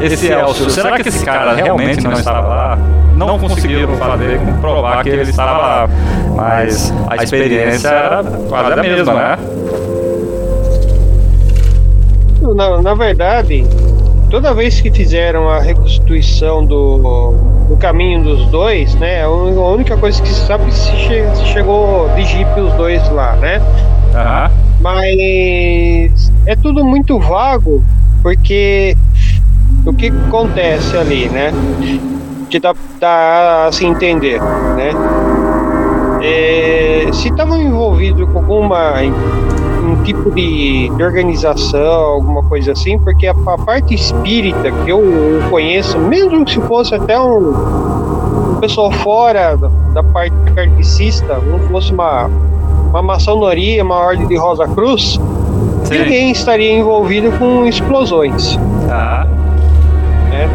esse 0.00 0.28
Elcio? 0.30 0.70
Será 0.70 0.96
que 0.98 1.08
esse 1.08 1.24
cara 1.24 1.54
realmente 1.54 2.02
não 2.02 2.12
estava 2.12 2.46
lá? 2.46 2.78
Não 3.16 3.38
conseguiram 3.38 3.96
fazer, 3.96 4.38
provar 4.60 5.02
que 5.02 5.08
ele 5.08 5.22
estava 5.22 5.58
lá. 5.58 5.88
Mas 6.34 6.92
a 7.08 7.16
experiência 7.24 7.88
era 7.88 8.22
quase 8.48 8.72
a 8.72 8.76
mesma, 8.76 9.14
né? 9.14 9.38
Na, 12.54 12.80
na 12.82 12.94
verdade, 12.94 13.66
toda 14.30 14.54
vez 14.54 14.80
que 14.80 14.90
fizeram 14.90 15.48
a 15.48 15.60
reconstituição 15.60 16.64
do, 16.64 17.34
do 17.68 17.76
caminho 17.78 18.22
dos 18.22 18.46
dois, 18.46 18.94
né? 18.96 19.24
A 19.24 19.30
única 19.30 19.96
coisa 19.96 20.20
que 20.22 20.28
se 20.28 20.46
sabe 20.46 20.68
é 20.68 20.70
se, 20.70 20.92
che, 20.92 21.24
se 21.34 21.44
chegou 21.46 22.08
de 22.14 22.24
jipe 22.24 22.60
os 22.60 22.72
dois 22.74 23.08
lá, 23.10 23.32
né? 23.36 23.60
Aham. 24.14 24.50
Mas 24.80 26.32
é 26.46 26.54
tudo 26.56 26.84
muito 26.84 27.18
vago, 27.18 27.82
porque 28.22 28.96
o 29.84 29.92
que 29.92 30.08
acontece 30.08 30.96
ali, 30.96 31.28
né? 31.28 31.52
Que 32.50 32.60
dá, 32.60 32.74
dá 33.00 33.66
a 33.66 33.72
se 33.72 33.84
entender, 33.84 34.40
né? 34.40 34.90
É, 36.22 37.08
se 37.12 37.28
estavam 37.28 37.60
envolvidos 37.60 38.28
com 38.30 38.38
alguma 38.38 38.94
um 39.86 40.02
tipo 40.02 40.32
de, 40.32 40.88
de, 40.88 41.02
organização, 41.02 41.80
alguma 41.80 42.42
coisa 42.42 42.72
assim, 42.72 42.98
porque 42.98 43.26
a, 43.26 43.30
a, 43.30 43.58
parte 43.58 43.94
espírita 43.94 44.72
que 44.84 44.90
eu 44.90 45.00
conheço, 45.48 45.96
mesmo 45.98 46.48
se 46.48 46.60
fosse 46.62 46.94
até 46.94 47.18
um, 47.20 47.50
um 48.50 48.56
pessoal 48.60 48.90
fora 48.90 49.56
da, 49.56 49.68
da 49.94 50.02
parte 50.02 50.34
kardecista, 50.54 51.38
não 51.38 51.60
fosse 51.68 51.92
uma, 51.92 52.28
uma 52.96 53.02
maçonaria, 53.02 53.84
uma 53.84 53.96
ordem 53.96 54.26
de 54.26 54.36
Rosa 54.36 54.66
Cruz, 54.68 55.20
Sim. 55.84 55.98
ninguém 55.98 56.30
estaria 56.30 56.72
envolvido 56.72 57.30
com 57.32 57.66
explosões. 57.66 58.58
Tá. 58.88 59.26
Né? 60.30 60.48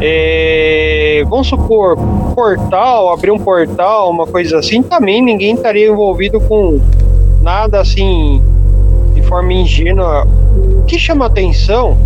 é, 0.00 1.24
vamos 1.28 1.46
supor, 1.46 1.98
portal, 2.34 3.12
abrir 3.12 3.30
um 3.30 3.38
portal, 3.38 4.10
uma 4.10 4.26
coisa 4.26 4.58
assim, 4.58 4.82
também 4.82 5.20
ninguém 5.20 5.54
estaria 5.54 5.86
envolvido 5.86 6.40
com 6.40 6.80
nada 7.42 7.80
assim 7.80 8.42
de 9.14 9.20
forma 9.20 9.52
ingênua. 9.52 10.26
O 10.78 10.84
que 10.84 10.98
chama 10.98 11.26
atenção, 11.26 11.98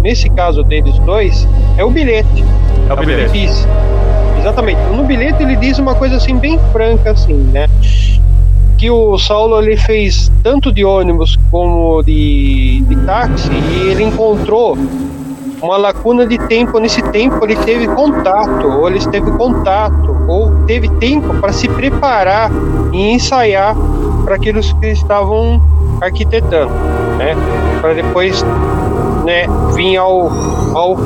nesse 0.00 0.30
caso 0.30 0.62
deles 0.62 0.96
dois, 1.00 1.46
é 1.76 1.82
o 1.82 1.90
bilhete. 1.90 2.44
É 2.88 2.92
o 2.92 2.96
bilhete. 2.96 3.32
Diz, 3.32 3.66
exatamente. 4.38 4.80
No 4.94 5.02
bilhete 5.02 5.42
ele 5.42 5.56
diz 5.56 5.76
uma 5.80 5.96
coisa 5.96 6.16
assim 6.16 6.36
bem 6.36 6.56
franca 6.72 7.10
assim, 7.10 7.34
né? 7.34 7.66
Que 8.78 8.90
o 8.90 9.18
Saulo 9.18 9.60
ele 9.60 9.76
fez 9.76 10.30
tanto 10.42 10.72
de 10.72 10.84
ônibus 10.84 11.36
como 11.50 12.02
de, 12.02 12.80
de 12.86 12.96
táxi 13.04 13.50
e 13.52 13.90
ele 13.90 14.04
encontrou 14.04 14.78
uma 15.60 15.76
lacuna 15.76 16.26
de 16.26 16.38
tempo. 16.38 16.78
Nesse 16.78 17.02
tempo 17.10 17.44
ele 17.44 17.56
teve 17.56 17.86
contato, 17.88 18.66
ou 18.66 18.88
ele 18.88 19.00
teve 19.06 19.30
contato, 19.32 20.16
ou 20.28 20.64
teve 20.66 20.88
tempo 20.88 21.34
para 21.34 21.52
se 21.52 21.68
preparar 21.68 22.50
e 22.92 23.10
ensaiar 23.10 23.74
para 24.24 24.36
aqueles 24.36 24.72
que 24.74 24.86
estavam 24.88 25.60
arquitetando, 26.00 26.72
né? 27.16 27.34
Para 27.80 27.94
depois, 27.94 28.44
né, 29.24 29.46
vir 29.74 29.96
ao, 29.96 30.30
ao 30.74 30.96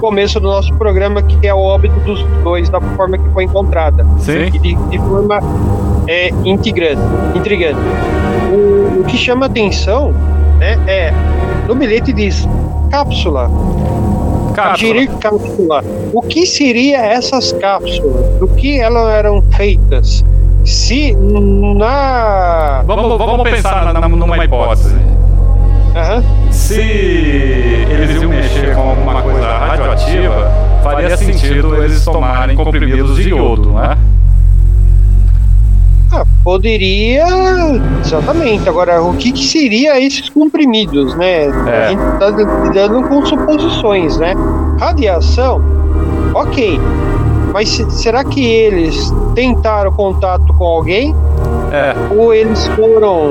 começo 0.00 0.38
do 0.38 0.46
nosso 0.46 0.72
programa 0.74 1.22
que 1.22 1.46
é 1.46 1.54
o 1.54 1.58
óbito 1.58 1.98
dos 2.00 2.22
dois 2.44 2.68
da 2.68 2.80
forma 2.80 3.18
que 3.18 3.28
foi 3.30 3.44
encontrada. 3.44 4.06
Sim. 4.18 4.46
E 4.46 4.58
de, 4.58 4.74
de 4.74 4.98
forma 4.98 5.40
é, 6.06 6.30
intrigante. 6.44 7.00
intrigante. 7.34 7.80
O, 8.52 9.00
o 9.00 9.04
que 9.04 9.16
chama 9.16 9.46
atenção 9.46 10.12
né, 10.58 10.78
é 10.86 11.12
no 11.66 11.74
bilhete 11.74 12.12
diz 12.12 12.48
cápsula. 12.90 13.50
Cápsula. 14.54 15.06
Cápsula. 15.20 15.84
O 16.12 16.22
que 16.22 16.46
seria 16.46 16.98
essas 16.98 17.52
cápsulas? 17.52 18.38
Do 18.38 18.48
que 18.48 18.80
elas 18.80 19.08
eram 19.10 19.42
feitas? 19.42 20.24
Se 20.64 21.12
na. 21.14 22.82
Vamos, 22.86 23.18
vamos 23.18 23.50
pensar 23.50 23.92
na, 23.92 24.08
numa 24.08 24.44
hipótese. 24.44 24.94
Aham. 25.94 26.22
Se 26.50 26.80
eles 26.80 28.20
iam 28.20 28.30
mexer 28.30 28.74
com 28.74 28.90
alguma 28.90 29.22
coisa 29.22 29.46
radioativa, 29.46 30.52
faria 30.82 31.16
sentido 31.16 31.82
eles 31.82 32.04
tomarem 32.04 32.56
comprimidos 32.56 33.16
de 33.16 33.30
iodo, 33.30 33.72
né? 33.72 33.96
Poderia. 36.46 37.26
Exatamente. 38.04 38.68
Agora, 38.68 39.02
o 39.02 39.14
que, 39.16 39.32
que 39.32 39.44
seria 39.44 40.00
esses 40.00 40.28
comprimidos, 40.28 41.12
né? 41.16 41.46
É. 41.46 41.86
A 41.86 41.88
gente 41.88 42.02
está 42.12 42.30
lidando 42.30 43.02
com 43.08 43.26
suposições, 43.26 44.16
né? 44.18 44.32
Radiação, 44.78 45.60
ok. 46.32 46.80
Mas 47.52 47.68
se- 47.70 47.90
será 47.90 48.22
que 48.22 48.44
eles 48.48 49.12
tentaram 49.34 49.90
contato 49.90 50.54
com 50.54 50.64
alguém? 50.64 51.12
É, 51.72 52.14
Ou 52.14 52.32
eles 52.32 52.64
foram 52.68 53.30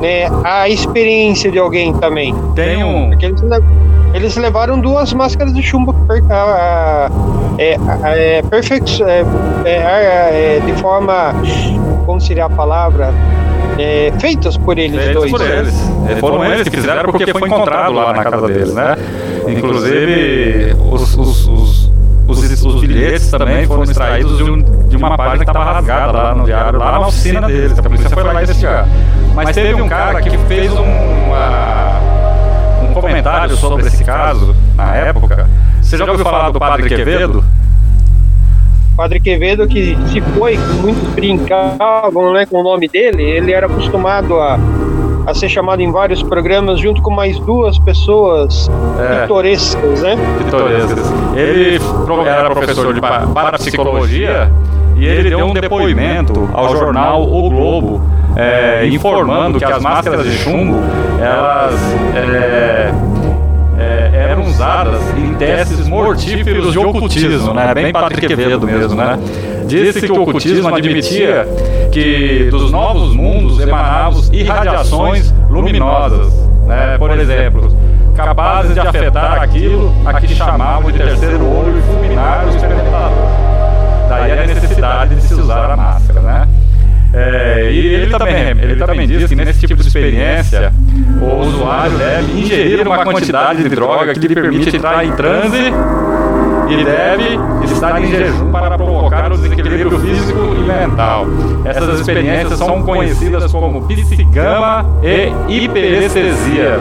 né, 0.00 0.28
a 0.44 0.68
experiência 0.68 1.50
de 1.50 1.58
alguém 1.58 1.92
também? 1.94 2.32
tem 2.54 2.84
um. 2.84 3.08
Porque 3.10 3.26
eles, 3.26 3.40
le- 3.42 3.64
eles 4.14 4.36
levaram 4.36 4.78
duas 4.78 5.12
máscaras 5.12 5.52
de 5.52 5.62
chumbo 5.64 5.92
per, 6.06 6.22
a- 6.30 6.36
a- 6.36 7.10
é, 7.58 7.74
a- 8.04 8.16
é, 8.16 8.42
é, 10.56 10.60
de 10.64 10.72
forma. 10.74 11.34
Como 12.10 12.20
seria 12.20 12.46
a 12.46 12.50
palavra? 12.50 13.14
É, 13.78 14.12
feitas 14.18 14.56
por 14.56 14.76
eles 14.76 15.00
Feitos 15.00 15.14
dois. 15.14 15.30
por 15.30 15.40
eles. 15.40 15.74
Foram 16.18 16.44
eles 16.44 16.68
que 16.68 16.76
fizeram 16.76 17.04
porque 17.04 17.32
foi 17.32 17.48
encontrado 17.48 17.92
lá 17.92 18.12
na 18.12 18.24
casa 18.24 18.48
deles, 18.48 18.74
né? 18.74 18.96
Inclusive, 19.46 20.74
os, 20.90 21.14
os, 21.16 21.46
os, 21.46 21.90
os, 22.26 22.64
os 22.64 22.80
bilhetes 22.80 23.30
também 23.30 23.64
foram 23.64 23.84
extraídos 23.84 24.38
de, 24.38 24.42
um- 24.42 24.60
de 24.88 24.96
uma 24.96 25.16
página 25.16 25.44
que 25.44 25.50
estava 25.52 25.72
rasgada 25.72 26.12
lá 26.20 26.34
no 26.34 26.44
diário, 26.46 26.80
lá 26.80 26.90
na 26.90 27.06
oficina 27.06 27.42
deles. 27.46 27.78
A 27.78 27.82
polícia 27.84 28.10
foi 28.10 28.24
lá 28.24 28.42
investigar. 28.42 28.88
Mas 29.32 29.54
teve 29.54 29.80
um 29.80 29.88
cara 29.88 30.20
que 30.20 30.36
fez 30.36 30.72
um, 30.72 30.84
um 32.90 32.92
comentário 32.92 33.56
sobre 33.56 33.86
esse 33.86 34.02
caso 34.02 34.52
na 34.74 34.96
época. 34.96 35.48
Você 35.80 35.96
já 35.96 36.04
ouviu 36.10 36.24
falar 36.24 36.50
do 36.50 36.58
Padre 36.58 36.88
Quevedo? 36.88 37.44
Padre 39.00 39.18
Quevedo, 39.18 39.66
que 39.66 39.96
se 40.08 40.20
foi, 40.20 40.58
muitos 40.82 41.08
brincavam 41.14 42.34
né, 42.34 42.44
com 42.44 42.60
o 42.60 42.62
nome 42.62 42.86
dele, 42.86 43.22
ele 43.22 43.50
era 43.50 43.64
acostumado 43.64 44.34
a, 44.38 44.58
a 45.26 45.32
ser 45.32 45.48
chamado 45.48 45.80
em 45.80 45.90
vários 45.90 46.22
programas 46.22 46.78
junto 46.78 47.00
com 47.00 47.10
mais 47.10 47.38
duas 47.40 47.78
pessoas 47.78 48.70
É. 49.00 49.22
pitorescas, 49.22 50.02
né? 50.02 50.18
pitorescas. 50.44 50.98
Ele 51.34 51.80
era 52.26 52.50
professor 52.50 52.92
de 52.92 53.00
pa- 53.00 53.26
parapsicologia 53.32 54.52
e 54.98 55.06
ele 55.06 55.30
deu 55.30 55.46
um 55.46 55.54
depoimento 55.54 56.50
ao 56.52 56.76
jornal 56.76 57.22
O 57.22 57.48
Globo, 57.48 58.02
é, 58.36 58.86
informando 58.86 59.58
que 59.58 59.64
as 59.64 59.80
máscaras 59.82 60.26
de 60.26 60.32
chumbo 60.36 60.76
elas 61.18 61.74
é, 62.14 62.92
é, 63.78 64.26
eram 64.30 64.42
usadas 64.42 65.00
testes 65.40 65.88
mortíferos 65.88 66.72
de 66.72 66.78
ocultismo, 66.78 67.54
né? 67.54 67.72
Bem 67.74 67.92
Padre 67.92 68.20
Quevedo 68.20 68.66
mesmo, 68.66 68.94
né? 68.94 69.18
Disse 69.66 70.02
que 70.02 70.12
o 70.12 70.22
ocultismo 70.22 70.74
admitia 70.74 71.48
que 71.90 72.48
dos 72.50 72.70
novos 72.70 73.14
mundos 73.14 73.58
emanavam 73.58 74.22
irradiações 74.32 75.32
luminosas, 75.48 76.32
né? 76.66 76.98
Por 76.98 77.10
exemplo, 77.18 77.74
capazes 78.14 78.74
de 78.74 78.80
afetar 78.80 79.42
aquilo 79.42 79.92
a 80.04 80.20
que 80.20 80.28
chamavam 80.34 80.90
de 80.92 80.98
terceiro 80.98 81.44
olho 81.44 81.78
e 81.78 81.82
fulminar 81.82 82.46
o 82.46 82.50
experimentador. 82.50 83.50
Daí 84.08 84.32
a 84.32 84.46
necessidade 84.46 85.14
de 85.14 85.22
se 85.22 85.34
usar 85.34 85.70
a 85.70 85.76
máscara, 85.76 86.20
né? 86.20 86.48
É, 87.12 87.70
e 87.72 87.86
ele 87.94 88.10
também, 88.10 88.34
ele 88.62 88.76
também 88.76 89.06
diz 89.06 89.28
que 89.28 89.34
nesse 89.34 89.66
tipo 89.66 89.82
de 89.82 89.88
experiência 89.88 90.72
o 91.20 91.40
usuário 91.40 91.98
deve 91.98 92.40
ingerir 92.40 92.86
uma 92.86 93.04
quantidade 93.04 93.62
de 93.62 93.68
droga 93.68 94.14
que 94.14 94.20
lhe 94.20 94.34
permite 94.34 94.76
entrar 94.76 95.04
em 95.04 95.12
transe 95.12 95.72
e 96.68 96.84
deve 96.84 97.38
estar 97.64 98.00
em 98.00 98.06
jejum 98.06 98.52
para 98.52 98.76
provocar 98.76 99.32
o 99.32 99.36
desequilíbrio 99.36 99.98
físico 99.98 100.38
e 100.56 100.60
mental. 100.60 101.26
Essas 101.64 102.00
experiências 102.00 102.58
são 102.58 102.82
conhecidas 102.82 103.50
como 103.50 103.82
psicama 103.88 104.86
e 105.02 105.64
hiperestesia. 105.64 106.78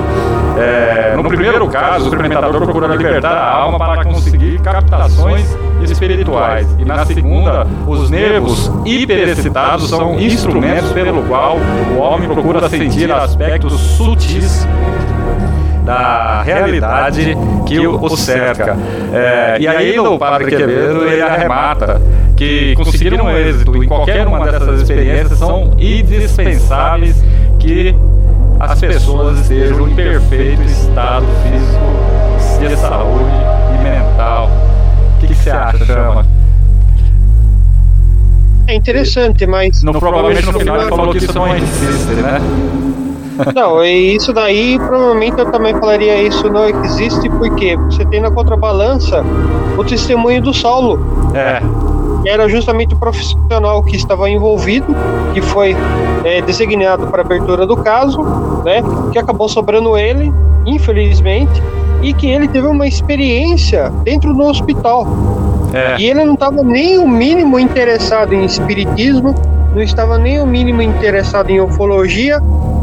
É, 0.59 1.15
no 1.15 1.23
primeiro 1.23 1.67
caso, 1.69 2.05
o 2.05 2.07
experimentador 2.09 2.61
procura 2.61 2.87
libertar 2.87 3.31
a 3.31 3.51
alma 3.51 3.79
para 3.79 4.03
conseguir 4.03 4.59
captações 4.59 5.57
espirituais. 5.83 6.67
E 6.79 6.85
na 6.85 7.05
segunda, 7.05 7.65
os 7.87 8.09
nervos 8.09 8.71
hiperexcitados 8.85 9.89
são 9.89 10.19
instrumentos 10.19 10.91
pelo 10.91 11.23
qual 11.23 11.57
o 11.95 11.99
homem 11.99 12.27
procura 12.29 12.67
sentir 12.69 13.11
aspectos 13.11 13.73
sutis 13.73 14.67
da 15.85 16.43
realidade 16.43 17.35
que 17.65 17.79
o 17.79 18.15
cerca. 18.15 18.77
É, 19.11 19.57
e 19.59 19.67
aí 19.67 19.99
o 19.99 20.19
Padre 20.19 20.49
Quevedo 20.49 21.03
ele 21.03 21.21
arremata 21.21 22.01
que 22.35 22.73
conseguiram 22.75 23.29
êxito 23.35 23.75
em 23.75 23.87
qualquer 23.87 24.27
uma 24.27 24.39
dessas 24.49 24.81
experiências 24.81 25.39
são 25.39 25.73
indispensáveis 25.77 27.23
que 27.59 27.95
as 28.59 28.79
pessoas 28.79 29.39
estejam 29.39 29.87
em 29.87 29.95
perfeito 29.95 30.61
estado 30.63 31.25
físico, 31.43 32.67
de 32.67 32.75
saúde 32.77 33.31
e 33.73 33.83
mental. 33.83 34.49
O 35.39 35.41
que, 35.41 35.43
que 35.43 35.43
você 35.43 35.49
acha, 35.51 35.85
Chama? 35.85 36.25
É 38.67 38.75
interessante, 38.75 39.47
mas. 39.47 39.81
No, 39.81 39.93
provavelmente 39.93 40.45
no 40.45 40.59
final 40.59 40.81
ele 40.81 40.89
falou 40.89 41.11
que 41.11 41.17
isso 41.17 41.33
não 41.33 41.55
existe, 41.55 42.13
né? 42.21 42.39
Não, 43.55 43.83
e 43.83 44.15
isso 44.15 44.33
daí 44.33 44.77
provavelmente 44.77 45.39
eu 45.39 45.49
também 45.49 45.73
falaria 45.73 46.21
isso 46.21 46.49
não 46.49 46.67
existe 46.67 47.29
porque 47.29 47.77
você 47.77 48.03
tem 48.05 48.19
na 48.19 48.29
contrabalança 48.29 49.23
o 49.77 49.83
testemunho 49.83 50.41
do 50.41 50.53
Saulo, 50.53 50.99
É, 51.33 51.61
que 52.21 52.29
era 52.29 52.49
justamente 52.49 52.93
o 52.93 52.97
profissional 52.97 53.81
que 53.81 53.95
estava 53.95 54.29
envolvido, 54.29 54.93
que 55.33 55.41
foi 55.41 55.73
é, 56.25 56.41
designado 56.41 57.07
para 57.07 57.21
a 57.21 57.25
abertura 57.25 57.65
do 57.65 57.77
caso, 57.77 58.21
né? 58.65 58.83
Que 59.13 59.17
acabou 59.17 59.47
sobrando 59.47 59.97
ele, 59.97 60.33
infelizmente, 60.69 61.61
e 62.01 62.13
que 62.13 62.29
ele 62.29 62.47
teve 62.47 62.67
uma 62.67 62.87
experiência 62.87 63.89
dentro 64.03 64.33
do 64.33 64.43
hospital. 64.43 65.07
é. 65.73 65.97
E 65.99 66.09
ele 66.09 66.23
não 66.23 66.33
estava 66.33 66.63
nem 66.63 66.97
o 66.97 67.07
mínimo 67.07 67.59
interessado 67.59 68.33
em 68.33 68.45
espiritismo, 68.45 69.35
não 69.73 69.81
estava 69.81 70.17
nem 70.17 70.41
o 70.41 70.45
mínimo 70.47 70.81
interessado 70.81 71.49
em 71.49 71.59
ufologia, 71.59 72.39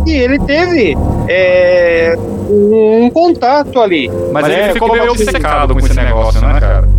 e 0.07 0.12
ele 0.12 0.38
teve 0.38 0.96
é, 1.29 2.16
um, 2.49 3.05
um 3.05 3.11
contato 3.11 3.81
ali. 3.81 4.11
Mas 4.33 4.49
É, 4.49 4.64
ele 4.64 4.72
ficou 4.75 4.92
meio 4.92 5.11
obcecado 5.11 5.75
com 5.75 5.81
esse 5.81 5.96
negócio, 5.96 6.40
né, 6.40 6.61
cara? 6.61 6.95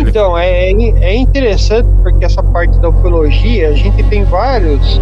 Então, 0.00 0.36
é, 0.36 0.70
é 0.70 1.16
interessante 1.16 1.88
porque 2.02 2.24
essa 2.24 2.42
parte 2.42 2.78
da 2.78 2.88
ufologia, 2.88 3.68
a 3.68 3.72
gente 3.72 4.02
tem 4.04 4.24
vários 4.24 5.00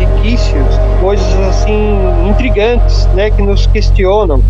indícios, 0.00 0.66
coisas 1.00 1.34
assim 1.48 1.96
intrigantes, 2.28 3.06
né, 3.14 3.30
que 3.30 3.42
nos 3.42 3.66
questionam, 3.66 4.42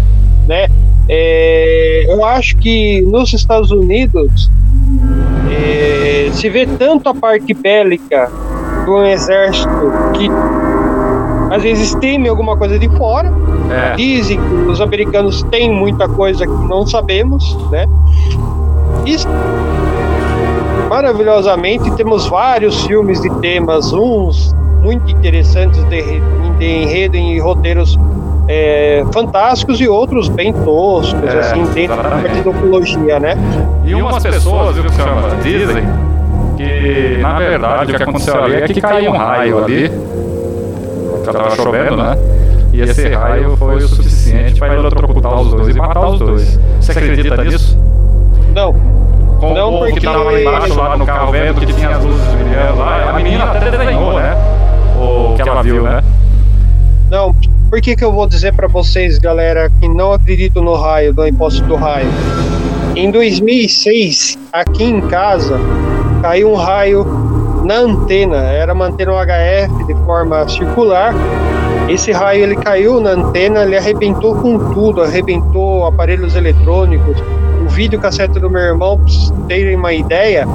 né? 0.46 0.68
É, 1.09 2.07
eu 2.09 2.24
acho 2.24 2.57
que 2.57 3.02
nos 3.02 3.33
Estados 3.33 3.70
Unidos 3.70 4.50
é, 5.50 6.30
se 6.33 6.48
vê 6.48 6.66
tanto 6.66 7.09
a 7.09 7.14
parte 7.14 7.52
bélica 7.52 8.30
do 8.87 9.04
exército 9.04 9.68
que 10.14 10.28
às 11.50 11.62
vezes 11.62 11.94
teme 11.96 12.28
alguma 12.28 12.57
coisa 12.57 12.78
de 12.78 12.88
fora. 12.96 13.33
É. 13.70 13.94
Dizem 13.96 14.38
que 14.40 14.54
os 14.70 14.80
americanos 14.80 15.42
têm 15.44 15.70
muita 15.70 16.09
coisa 16.09 16.46
que 16.46 16.68
não 16.68 16.87
sabemos, 16.87 17.57
né? 17.70 17.87
E 19.07 19.16
maravilhosamente 20.88 21.90
temos 21.92 22.27
vários 22.27 22.85
filmes 22.87 23.20
de 23.20 23.31
temas, 23.40 23.92
uns 23.92 24.55
muito 24.83 25.11
interessantes 25.11 25.83
de, 25.85 26.20
de 26.59 26.64
enredo 26.66 27.16
e 27.16 27.38
roteiros 27.40 27.99
é, 28.47 29.03
fantásticos 29.12 29.81
e 29.81 29.88
outros 29.88 30.29
bem 30.29 30.53
toscos, 30.53 31.25
É, 31.25 31.38
assim, 31.38 31.64
dentro 31.73 31.97
da 31.97 32.03
exatamente. 32.03 32.42
da 32.42 32.51
ufologia, 32.51 33.18
né? 33.18 33.37
E 33.85 33.94
umas 33.94 34.23
pessoas, 34.23 34.77
viu, 34.77 34.85
que 34.85 34.92
chama, 34.92 35.23
dizem 35.42 35.85
que, 36.57 37.18
na 37.20 37.38
verdade, 37.38 37.92
o 37.92 37.97
que 37.97 38.03
aconteceu 38.03 38.44
ali 38.44 38.55
é 38.57 38.68
que 38.68 38.81
caiu 38.81 39.12
um 39.12 39.16
raio 39.16 39.64
ali, 39.64 39.90
já 41.25 41.33
tava 41.33 41.57
chovendo, 41.57 41.97
né? 41.97 42.18
E 42.73 42.81
esse 42.83 43.09
raio 43.09 43.57
foi 43.57 43.77
o 43.77 43.88
suficiente 43.88 44.59
para 44.59 44.75
eletrocutar 44.75 45.40
os 45.40 45.51
dois 45.53 45.75
e 45.75 45.79
matar 45.79 46.09
os 46.09 46.18
dois. 46.18 46.61
Você 46.81 46.92
acredita 46.92 47.42
nisso? 47.44 47.79
Não, 48.55 48.75
Com 49.48 49.54
Não, 49.54 49.68
o 49.68 49.72
povo 49.72 49.85
que 49.87 49.90
porque- 49.92 50.07
tava 50.07 50.24
lá 50.24 50.40
embaixo, 50.40 50.74
lá 50.78 50.96
no 50.96 51.07
carro 51.07 51.33
vendo 51.33 51.61
que 51.61 51.72
tinha 51.72 51.90
as 51.90 52.04
luzes 52.04 52.26
brilhando 52.35 52.78
lá, 52.78 53.11
a 53.11 53.12
menina 53.12 53.44
até 53.44 53.70
desenhou, 53.70 54.14
né? 54.14 54.35
O 54.98 55.35
que 55.37 55.42
ela 55.48 55.62
viu, 55.62 55.83
né? 55.83 56.02
não. 57.11 57.35
Por 57.70 57.80
que, 57.80 57.96
que 57.96 58.04
eu 58.04 58.12
vou 58.12 58.26
dizer 58.28 58.52
pra 58.54 58.68
vocês, 58.68 59.18
galera, 59.18 59.68
que 59.80 59.88
não 59.88 60.12
acreditam 60.12 60.62
no 60.62 60.74
raio, 60.74 61.12
do 61.12 61.26
imposto 61.26 61.62
do 61.64 61.74
raio? 61.74 62.07
Em 62.94 63.11
2006, 63.11 64.38
aqui 64.52 64.85
em 64.85 65.00
casa, 65.00 65.59
caiu 66.22 66.52
um 66.52 66.54
raio 66.54 67.04
na 67.64 67.78
antena. 67.78 68.37
Era 68.37 68.72
uma 68.72 68.87
antena 68.87 69.12
UHF 69.12 69.87
de 69.87 69.94
forma 70.04 70.48
circular. 70.48 71.12
Esse 71.88 72.12
raio 72.12 72.44
ele 72.44 72.54
caiu 72.57 73.00
na 73.00 73.11
antena, 73.11 73.62
ele 73.64 73.76
arrebentou 73.76 74.37
com 74.37 74.57
tudo, 74.72 75.02
arrebentou 75.02 75.85
aparelhos 75.87 76.37
eletrônicos. 76.37 77.16
O 77.74 77.76
vídeo 77.76 77.98
cassete 77.98 78.38
do 78.38 78.48
meu 78.48 78.60
irmão, 78.62 78.96
pra 78.98 79.06
vocês 79.08 79.32
terem 79.48 79.74
uma 79.74 79.92
ideia, 79.92 80.46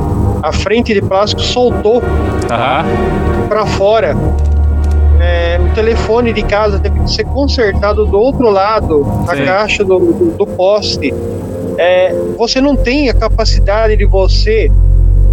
a 0.41 0.53
frente 0.53 0.93
de 0.93 1.01
plástico 1.01 1.41
soltou 1.41 2.01
Aham. 2.49 2.85
para 3.49 3.65
fora. 3.65 4.15
É, 5.19 5.59
o 5.59 5.73
telefone 5.75 6.31
de 6.31 6.41
casa 6.43 6.79
teve 6.79 6.97
que 6.97 7.11
ser 7.11 7.25
consertado 7.25 8.05
do 8.05 8.17
outro 8.17 8.49
lado 8.49 9.03
da 9.27 9.35
Sim. 9.35 9.43
caixa 9.43 9.83
do, 9.83 9.99
do, 9.99 10.37
do 10.37 10.47
poste. 10.47 11.13
É, 11.77 12.15
você 12.37 12.61
não 12.61 12.77
tem 12.77 13.09
a 13.09 13.13
capacidade 13.13 13.97
de 13.97 14.05
você 14.05 14.71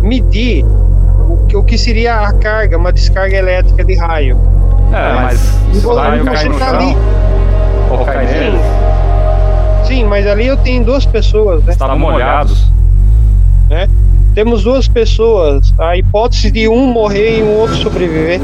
medir 0.02 0.64
o 1.30 1.36
que, 1.46 1.56
o 1.56 1.62
que 1.62 1.78
seria 1.78 2.16
a 2.16 2.32
carga, 2.32 2.76
uma 2.76 2.92
descarga 2.92 3.36
elétrica 3.36 3.84
de 3.84 3.94
raio. 3.94 4.36
É, 4.92 5.12
mas 5.22 5.54
E 5.72 5.76
se 5.78 5.86
o 5.86 5.94
raio 5.94 6.24
cai 6.24 6.48
no 6.48 6.58
tá 6.58 6.66
chão, 6.70 6.78
ali. 6.80 6.96
ou 7.92 8.04
cai 8.04 8.26
nele, 8.26 8.58
Sim, 9.86 10.04
mas 10.04 10.26
ali 10.26 10.46
eu 10.46 10.56
tenho 10.56 10.84
duas 10.84 11.06
pessoas, 11.06 11.62
né? 11.64 11.72
estavam 11.72 11.98
molhados. 11.98 12.70
né? 13.68 13.88
Temos 14.34 14.64
duas 14.64 14.86
pessoas. 14.86 15.72
A 15.78 15.96
hipótese 15.96 16.50
de 16.50 16.68
um 16.68 16.86
morrer 16.86 17.38
e 17.38 17.42
um 17.42 17.56
outro 17.56 17.76
sobreviver. 17.76 18.40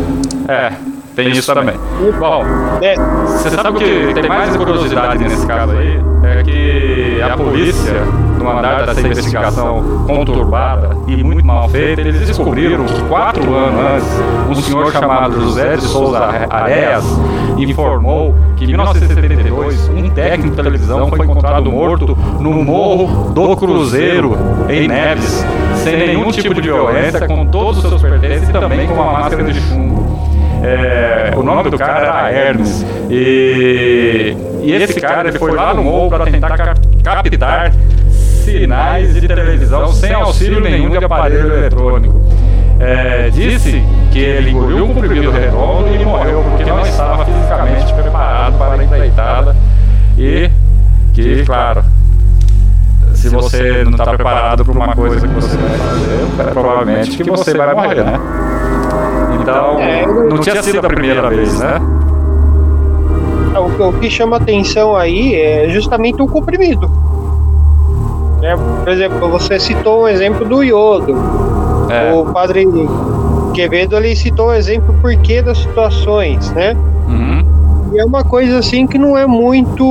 É, 0.49 0.73
tem 1.15 1.31
isso 1.31 1.55
também. 1.55 1.77
Bom, 2.19 2.45
né? 2.81 2.95
Você 3.27 3.51
sabe 3.51 3.69
o 3.71 3.75
que 3.75 4.15
tem 4.15 4.29
mais 4.29 4.57
curiosidade 4.57 5.25
nesse 5.25 5.47
caso 5.47 5.73
aí? 5.73 6.01
É 6.25 6.43
que 6.43 7.21
a 7.23 7.37
polícia, 7.37 8.01
no 8.39 8.49
andar 8.49 8.87
dessa 8.87 9.01
investigação 9.01 10.05
conturbada 10.07 10.97
e 11.07 11.23
muito 11.23 11.45
mal 11.45 11.69
feita, 11.69 12.01
eles 12.01 12.27
descobriram 12.27 12.85
que 12.85 13.03
quatro 13.05 13.55
anos 13.55 14.03
antes, 14.03 14.59
um 14.59 14.63
senhor 14.63 14.93
chamado 14.93 15.41
José 15.41 15.77
de 15.77 15.83
Souza 15.83 16.47
Areas 16.49 17.05
informou 17.59 18.35
que 18.57 18.65
em 18.65 18.69
1972 18.69 19.89
um 19.89 20.11
técnico 20.11 20.51
de 20.51 20.57
televisão 20.57 21.09
foi 21.09 21.27
encontrado 21.27 21.71
morto 21.71 22.17
no 22.41 22.53
Morro 22.65 23.31
do 23.33 23.57
Cruzeiro, 23.57 24.37
em 24.69 24.89
Neves, 24.89 25.45
sem 25.83 25.97
nenhum 25.97 26.31
tipo 26.31 26.55
de 26.55 26.63
violência, 26.63 27.27
com 27.27 27.47
todos 27.47 27.85
os 27.85 27.89
seus 27.89 28.03
pertences 28.03 28.49
e 28.49 28.53
também 28.53 28.87
com 28.87 28.95
uma 28.95 29.13
máscara 29.13 29.45
de 29.45 29.61
chumbo. 29.61 30.12
É, 30.63 31.33
o 31.37 31.43
nome 31.43 31.71
do 31.71 31.79
cara 31.79 31.99
era 31.99 32.31
Hermes. 32.33 32.85
E, 33.11 34.37
e 34.63 34.73
esse 34.73 35.01
cara 35.01 35.29
ele 35.29 35.39
foi 35.39 35.53
lá 35.53 35.75
no 35.75 35.83
morro 35.83 36.09
para 36.11 36.25
tentar 36.27 36.57
cap- 36.57 36.81
captar 37.03 37.73
sinais 38.45 39.15
de 39.15 39.27
televisão 39.27 39.93
sem 39.93 40.13
auxílio 40.13 40.61
nenhum 40.61 40.91
de 40.91 41.05
aparelho 41.05 41.55
eletrônico. 41.55 42.21
É, 42.81 43.31
disse 43.31 43.83
que 44.11 44.19
ele 44.19 44.51
engoliu 44.51 44.85
um 44.85 44.95
comprimido 44.95 45.31
redondo 45.31 45.95
e 45.95 46.05
morreu 46.05 46.43
porque 46.49 46.65
não 46.65 46.81
estava 46.81 47.25
fisicamente 47.25 47.93
preparado 47.93 48.59
para 48.59 48.75
a 48.75 48.85
empreitada 48.85 49.57
e 50.19 50.51
que, 51.15 51.45
claro, 51.45 51.85
se 53.15 53.29
você 53.29 53.85
não 53.85 53.93
está 53.93 54.05
preparado 54.07 54.65
para 54.65 54.75
uma 54.75 54.95
coisa 54.97 55.29
que 55.29 55.35
você 55.35 55.57
vai 55.57 55.79
fazer, 55.79 56.51
provavelmente 56.53 57.17
que 57.17 57.31
você 57.31 57.55
vai 57.57 57.75
morrer, 57.75 58.03
né? 58.05 58.19
Então, 59.43 59.79
É, 59.81 60.05
eu- 60.05 60.29
não 60.31 60.39
tinha 60.39 60.63
sido 60.63 60.79
a 60.79 60.89
primeira 60.89 61.29
vez, 61.29 61.59
né? 61.59 61.81
O, 63.59 63.71
que- 63.71 63.83
o 63.83 63.93
que 63.95 64.11
chama 64.11 64.37
atenção 64.39 64.97
aí 64.97 65.35
é 65.35 65.69
justamente 65.69 66.21
o 66.23 66.27
comprimido. 66.27 66.89
Né? 68.41 68.57
Por 68.83 68.89
exemplo, 68.93 69.29
você 69.29 69.59
citou 69.61 70.05
um 70.05 70.09
exemplo 70.09 70.45
do 70.49 70.63
iodo. 70.65 71.15
É. 71.91 72.13
O 72.13 72.25
padre 72.27 72.67
Quevedo 73.55 73.97
ele 73.97 74.17
citou 74.17 74.49
o 74.49 74.53
exemplo 74.55 74.95
porquê 75.03 75.43
das 75.43 75.59
situações, 75.59 76.51
né? 76.53 76.75
Uhum. 77.07 77.45
E 77.93 77.99
é 78.01 78.05
uma 78.05 78.25
coisa 78.25 78.59
assim 78.59 78.87
que 78.87 78.97
não 78.97 79.17
é 79.19 79.27
muito 79.27 79.85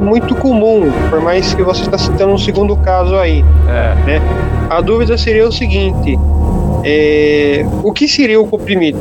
muito 0.00 0.34
comum, 0.36 0.90
por 1.10 1.20
mais 1.20 1.52
que 1.52 1.62
você 1.62 1.82
está 1.82 1.98
citando 1.98 2.32
um 2.32 2.38
segundo 2.38 2.74
caso 2.76 3.14
aí. 3.16 3.44
É. 3.68 3.94
né? 4.06 4.22
A 4.70 4.80
dúvida 4.80 5.18
seria 5.18 5.46
o 5.46 5.52
seguinte: 5.52 6.18
é, 6.84 7.64
o 7.82 7.92
que 7.92 8.08
seria 8.08 8.40
o 8.40 8.46
comprimido? 8.46 8.98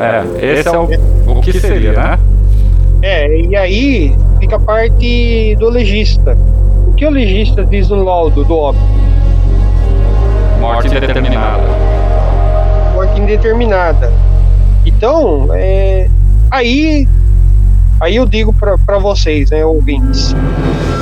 É, 0.00 0.58
esse 0.58 0.68
é 0.68 0.78
o, 0.78 0.84
o 1.32 1.40
que 1.40 1.52
seria, 1.58 1.92
né? 1.92 2.18
É, 3.02 3.40
e 3.40 3.54
aí 3.56 4.16
fica 4.40 4.56
a 4.56 4.58
parte 4.58 5.56
do 5.56 5.68
legista. 5.68 6.36
O 6.88 6.92
que 6.94 7.06
o 7.06 7.10
legista 7.10 7.64
diz 7.64 7.88
no 7.88 8.02
laudo 8.02 8.44
do 8.44 8.56
óbito? 8.56 8.84
Morte 10.60 10.88
indeterminada. 10.88 11.62
Morte 12.94 13.20
indeterminada. 13.20 14.12
Então, 14.86 15.48
é, 15.52 16.08
aí, 16.50 17.08
aí 18.00 18.16
eu 18.16 18.26
digo 18.26 18.52
para 18.52 18.98
vocês, 18.98 19.50
né, 19.50 19.64
ouvintes. 19.64 20.34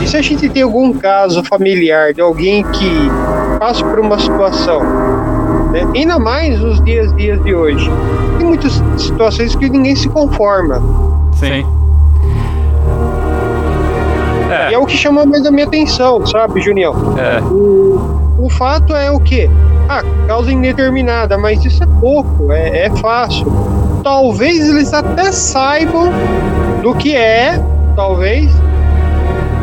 E 0.02 0.06
se 0.08 0.16
a 0.16 0.22
gente 0.22 0.48
tem 0.48 0.62
algum 0.62 0.92
caso 0.92 1.44
familiar 1.44 2.12
de 2.12 2.20
alguém 2.20 2.64
que 2.72 3.08
passa 3.60 3.84
por 3.84 4.00
uma 4.00 4.18
situação, 4.18 4.80
né, 5.72 5.86
ainda 5.94 6.18
mais 6.18 6.58
nos 6.60 6.80
dias 6.84 7.12
dias 7.16 7.42
de 7.42 7.54
hoje, 7.54 7.90
tem 8.38 8.46
muitas 8.46 8.72
situações 8.96 9.54
que 9.56 9.68
ninguém 9.68 9.96
se 9.96 10.08
conforma. 10.08 10.80
Sim. 11.34 11.64
E 14.50 14.52
é 14.52 14.72
É, 14.74 14.78
o 14.78 14.84
que 14.86 14.96
chama 14.96 15.24
mais 15.24 15.44
a 15.46 15.50
minha 15.50 15.66
atenção, 15.66 16.24
sabe, 16.26 16.60
Junião? 16.60 16.94
é, 17.18 17.40
O, 17.42 18.44
o 18.46 18.50
fato 18.50 18.94
é 18.94 19.10
o 19.10 19.18
quê? 19.18 19.50
Ah, 19.88 20.02
causa 20.26 20.52
indeterminada, 20.52 21.36
mas 21.38 21.64
isso 21.64 21.82
é 21.82 21.86
pouco, 22.00 22.52
é, 22.52 22.86
é 22.86 22.90
fácil. 22.96 23.46
Talvez 24.02 24.68
eles 24.68 24.92
até 24.92 25.30
saibam 25.32 26.10
do 26.82 26.94
que 26.94 27.14
é, 27.16 27.62
talvez. 27.96 28.50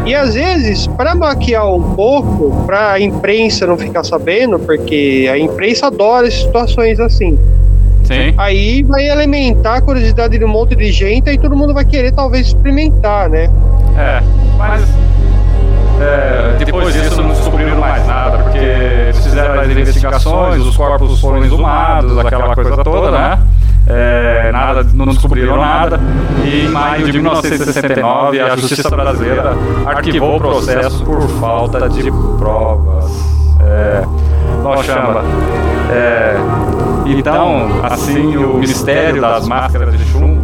E 0.10 0.16
às 0.16 0.34
vezes, 0.34 0.88
para 0.88 1.14
maquiar 1.14 1.72
um 1.72 1.94
pouco, 1.94 2.66
para 2.66 2.94
a 2.94 3.00
imprensa 3.00 3.68
não 3.68 3.78
ficar 3.78 4.04
sabendo, 4.04 4.58
porque 4.58 5.30
a 5.32 5.38
imprensa 5.38 5.86
adora 5.86 6.32
situações 6.32 7.00
assim. 7.00 7.38
sim. 8.06 8.34
Aí 8.36 8.82
vai 8.82 9.08
alimentar 9.08 9.76
a 9.76 9.82
curiosidade 9.82 10.36
de 10.36 10.44
um 10.44 10.48
monte 10.48 10.76
de 10.76 10.92
gente, 10.92 11.30
aí 11.30 11.38
todo 11.38 11.56
mundo 11.56 11.76
vai 11.76 11.86
querer 11.86 12.12
talvez 12.12 12.48
experimentar, 12.48 13.30
né? 13.30 13.52
É, 13.96 14.24
mas 14.58 14.82
é, 16.02 16.56
depois 16.58 16.92
disso 16.92 17.22
não 17.22 17.30
descobriram 17.30 17.78
mais 17.80 18.08
nada, 18.08 18.40
porque 18.40 18.58
eles 18.58 19.24
fizeram 19.24 19.60
as 19.60 19.70
investigações, 19.70 20.64
os 20.64 20.76
corpos 20.76 21.22
foram 21.22 21.46
exumados, 21.46 22.18
aquela 22.18 22.56
coisa 22.56 22.84
toda, 22.84 23.12
né? 23.12 23.40
É, 23.90 24.52
nada, 24.52 24.86
não 24.94 25.08
descobriram 25.08 25.58
nada. 25.58 26.00
E 26.46 26.66
em 26.66 26.70
maio 26.70 27.12
de 27.12 27.20
1969, 27.20 28.40
a 28.40 28.56
Justiça 28.56 28.90
Brasileira 28.90 29.54
arquivou 29.86 30.38
o 30.38 30.40
processo 30.40 31.04
por 31.04 31.28
falta 31.40 31.90
de 31.90 32.12
provas. 32.38 33.12
É, 33.62 34.04
não 34.64 34.84
chama. 34.84 35.24
É, 35.92 36.36
então, 37.08 37.68
assim, 37.84 38.38
o 38.38 38.60
mistério 38.60 39.22
das 39.22 39.48
máscaras 39.48 39.98
de 39.98 40.06
chumbo 40.06 40.40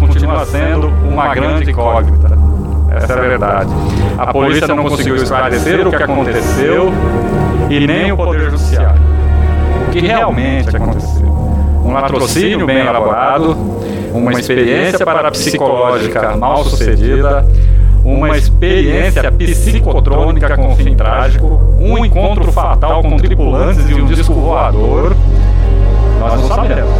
continua 0.00 0.46
sendo 0.46 0.88
uma 1.06 1.34
grande 1.34 1.70
incógnita. 1.70 2.38
Essa 2.90 3.12
é 3.12 3.18
a 3.18 3.20
verdade. 3.20 3.70
A 4.16 4.32
polícia 4.32 4.74
não 4.74 4.84
conseguiu 4.84 5.16
esclarecer 5.16 5.86
o 5.86 5.90
que 5.90 6.02
aconteceu 6.02 6.90
e 7.68 7.86
nem 7.86 8.10
o 8.12 8.16
Poder 8.16 8.50
Judiciário. 8.50 9.00
O 9.86 9.90
que 9.90 10.00
realmente 10.00 10.74
aconteceu? 10.74 11.27
Um 11.88 11.92
latrocínio 11.94 12.66
bem 12.66 12.80
elaborado, 12.80 13.56
uma 14.12 14.32
experiência 14.32 15.06
parapsicológica 15.06 16.36
mal 16.36 16.62
sucedida, 16.62 17.46
uma 18.04 18.36
experiência 18.36 19.32
psicotrônica 19.32 20.54
com 20.54 20.76
fim 20.76 20.94
trágico, 20.94 21.58
um 21.80 22.04
encontro 22.04 22.52
fatal 22.52 23.00
com 23.00 23.16
tripulantes 23.16 23.88
e 23.88 23.94
um 23.94 24.04
disco 24.04 24.34
voador. 24.34 25.16
Nós 26.20 26.34
não 26.34 26.48
sabemos. 26.48 26.90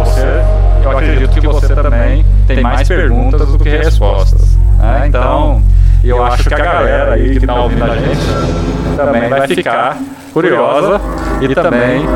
Você, 0.00 0.42
eu 0.84 0.90
acredito 0.90 1.40
que 1.40 1.46
você 1.46 1.74
também 1.74 2.26
tem 2.46 2.60
mais 2.60 2.86
perguntas 2.86 3.48
do 3.48 3.58
que 3.58 3.70
respostas. 3.70 4.58
Né? 4.78 5.04
Então, 5.06 5.62
eu 6.04 6.22
acho 6.22 6.46
que 6.46 6.54
a 6.54 6.58
galera 6.58 7.14
aí 7.14 7.30
que 7.30 7.38
está 7.38 7.54
ouvindo 7.54 7.84
a 7.84 7.96
gente 7.96 8.94
também 8.94 9.28
vai 9.30 9.48
ficar 9.48 9.96
curiosa 10.34 11.00
e 11.40 11.54
também 11.54 12.06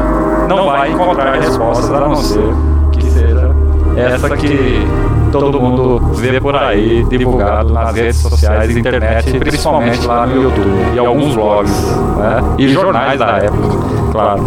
não 0.56 0.66
vai 0.66 0.92
encontrar 0.92 1.40
respostas 1.40 1.90
a 1.90 2.00
não 2.00 2.14
ser 2.16 2.54
que 2.92 3.04
seja 3.10 3.50
essa 3.96 4.36
que 4.36 4.86
todo 5.30 5.60
mundo 5.60 5.98
vê 6.14 6.40
por 6.40 6.54
aí 6.56 7.04
divulgado 7.04 7.72
nas 7.72 7.94
redes 7.94 8.16
sociais 8.16 8.74
e 8.74 8.78
internet, 8.78 9.38
principalmente 9.38 10.06
lá 10.06 10.26
no 10.26 10.42
YouTube 10.42 10.70
e 10.94 10.98
alguns 10.98 11.34
blogs 11.34 11.72
né? 12.16 12.42
e 12.58 12.68
jornais 12.68 13.18
da 13.18 13.38
época, 13.38 13.78
claro. 14.12 14.44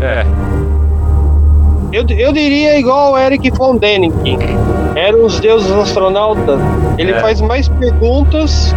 É. 0.00 0.26
Eu, 1.92 2.04
eu 2.08 2.32
diria 2.32 2.78
igual 2.78 3.12
o 3.12 3.18
Eric 3.18 3.50
von 3.52 3.76
Däniken. 3.76 4.38
Eram 4.96 5.24
os 5.24 5.38
deuses 5.40 5.70
astronautas. 5.70 6.60
Ele 6.98 7.12
É. 7.12 7.20
faz 7.20 7.40
mais 7.40 7.68
perguntas 7.68 8.74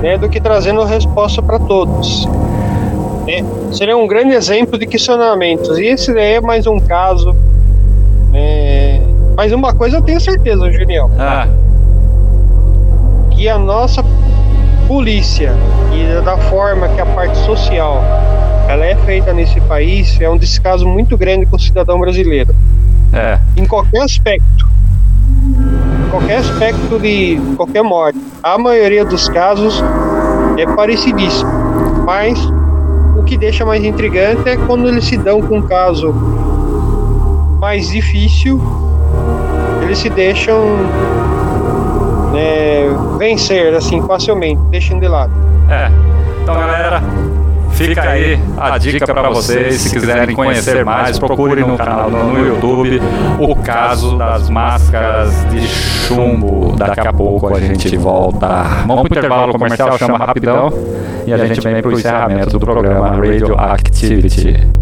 né, 0.00 0.16
do 0.16 0.28
que 0.28 0.40
trazendo 0.40 0.82
resposta 0.84 1.42
para 1.42 1.58
todos. 1.58 2.28
É, 3.28 3.42
seria 3.72 3.96
um 3.96 4.06
grande 4.06 4.34
exemplo 4.34 4.78
de 4.78 4.86
questionamentos. 4.86 5.78
E 5.78 5.86
esse 5.86 6.12
daí 6.14 6.34
é 6.34 6.40
mais 6.40 6.66
um 6.66 6.78
caso. 6.78 7.34
É, 8.32 9.00
mas 9.36 9.52
uma 9.52 9.72
coisa 9.72 9.96
eu 9.98 10.02
tenho 10.02 10.20
certeza, 10.20 10.70
Julião. 10.70 11.10
Ah, 11.18 11.48
que 13.36 13.48
a 13.50 13.58
nossa 13.58 14.02
polícia 14.88 15.52
e 15.92 16.24
da 16.24 16.38
forma 16.38 16.88
que 16.88 17.00
a 17.00 17.06
parte 17.06 17.36
social 17.38 18.02
ela 18.66 18.84
é 18.84 18.96
feita 19.04 19.32
nesse 19.32 19.60
país 19.62 20.18
é 20.20 20.28
um 20.28 20.38
descaso 20.38 20.86
muito 20.86 21.18
grande 21.18 21.44
com 21.44 21.56
o 21.56 21.58
cidadão 21.58 22.00
brasileiro 22.00 22.54
é. 23.12 23.38
em 23.56 23.66
qualquer 23.66 24.02
aspecto 24.02 24.66
qualquer 26.10 26.38
aspecto 26.38 26.98
de 26.98 27.38
qualquer 27.56 27.82
morte 27.82 28.18
a 28.42 28.56
maioria 28.56 29.04
dos 29.04 29.28
casos 29.28 29.82
é 30.56 30.64
parecidíssimo 30.74 31.50
mas 32.06 32.38
que 33.26 33.36
deixa 33.36 33.64
mais 33.64 33.84
intrigante 33.84 34.48
é 34.48 34.56
quando 34.56 34.88
eles 34.88 35.04
se 35.04 35.16
dão 35.16 35.42
com 35.42 35.58
um 35.58 35.62
caso 35.62 36.14
mais 37.60 37.88
difícil 37.90 38.60
eles 39.82 39.98
se 39.98 40.10
deixam 40.10 40.64
é, 42.36 42.88
vencer 43.18 43.74
assim 43.74 44.02
facilmente, 44.02 44.60
deixam 44.70 44.98
de 44.98 45.08
lado. 45.08 45.32
É. 45.70 45.90
Então, 46.42 46.54
galera, 46.54 47.02
fica 47.76 48.02
aí 48.02 48.40
a 48.56 48.78
dica 48.78 49.06
para 49.06 49.28
vocês. 49.28 49.74
Se 49.74 49.90
quiserem 49.90 50.34
conhecer 50.34 50.84
mais, 50.84 51.18
procurem 51.18 51.64
no 51.64 51.76
canal 51.76 52.10
no, 52.10 52.46
YouTube 52.46 53.00
o 53.38 53.54
caso 53.56 54.16
das 54.16 54.48
máscaras 54.48 55.32
de 55.50 55.66
chumbo. 55.66 56.74
Daqui 56.76 57.00
a 57.00 57.12
pouco 57.12 57.54
a 57.54 57.60
gente 57.60 57.96
volta. 57.96 58.46
Vamos 58.86 59.08
pro 59.08 59.18
intervalo 59.18 59.52
comercial, 59.52 59.98
chama 59.98 60.18
rapidão. 60.18 60.72
E 61.26 61.32
a 61.32 61.38
gente 61.38 61.60
vem 61.60 61.82
pro 61.82 61.92
encerramento 61.92 62.50
do 62.50 62.60
programa 62.60 63.10
Radioactivity. 63.10 64.75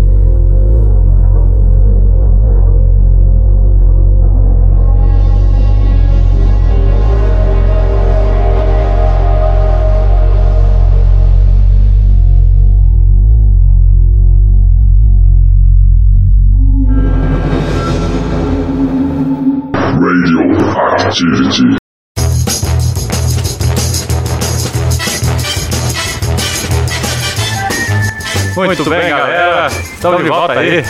Muito 28.57 28.89
bem, 28.89 29.11
galera. 29.11 29.67
Estamos 29.67 30.23
de 30.23 30.29
volta 30.29 30.61
aí. 30.61 30.85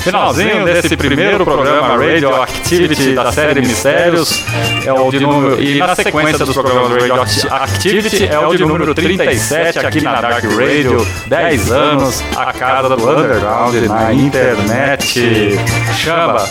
Finalzinho 0.00 0.64
desse 0.64 0.96
primeiro 0.96 1.44
programa 1.44 1.98
Radioactivity 1.98 3.14
da 3.14 3.30
série 3.30 3.60
Mistérios. 3.60 4.42
É 4.86 4.92
o 4.92 5.10
de 5.10 5.20
número. 5.20 5.62
E 5.62 5.78
na 5.78 5.94
sequência 5.94 6.46
dos 6.46 6.54
programas 6.54 6.90
Radioactivity 6.92 8.26
é 8.26 8.38
o 8.38 8.54
de 8.54 8.64
número 8.64 8.94
37 8.94 9.78
aqui 9.78 10.00
na 10.00 10.20
Dark 10.20 10.44
Radio. 10.44 11.06
10 11.26 11.72
anos, 11.72 12.24
a 12.34 12.52
casa 12.52 12.96
do 12.96 13.10
underground 13.10 13.74
na 13.86 14.14
internet. 14.14 15.58
Chama. 15.98 16.44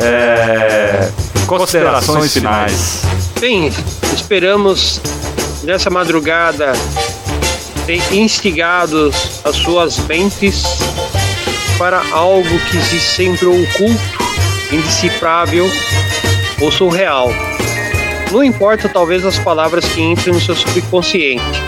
É, 0.00 1.10
considerações 1.46 2.32
finais. 2.32 3.02
Bem, 3.40 3.72
esperamos 4.14 5.00
nessa 5.62 5.90
madrugada 5.90 6.72
ter 7.86 8.02
instigados 8.12 9.40
as 9.44 9.56
suas 9.56 9.98
mentes 9.98 10.64
para 11.78 12.02
algo 12.10 12.58
que 12.70 12.76
existe 12.76 13.14
sempre 13.14 13.46
oculto, 13.46 14.00
indecifrável 14.72 15.70
ou 16.60 16.72
surreal. 16.72 17.30
Não 18.32 18.42
importa 18.42 18.88
talvez 18.88 19.24
as 19.24 19.38
palavras 19.38 19.84
que 19.84 20.00
entrem 20.00 20.34
no 20.34 20.40
seu 20.40 20.56
subconsciente, 20.56 21.62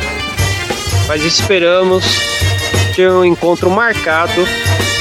mas 1.07 1.23
esperamos 1.23 2.05
ter 2.97 3.11
um 3.11 3.25
encontro 3.25 3.71
marcado 3.71 4.47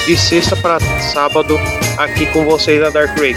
de 0.06 0.16
sexta 0.16 0.56
para 0.56 0.80
sábado 1.02 1.58
aqui 1.98 2.26
com 2.28 2.46
vocês 2.46 2.82
na 2.82 2.90
Dark 2.90 3.10
Radio. 3.18 3.36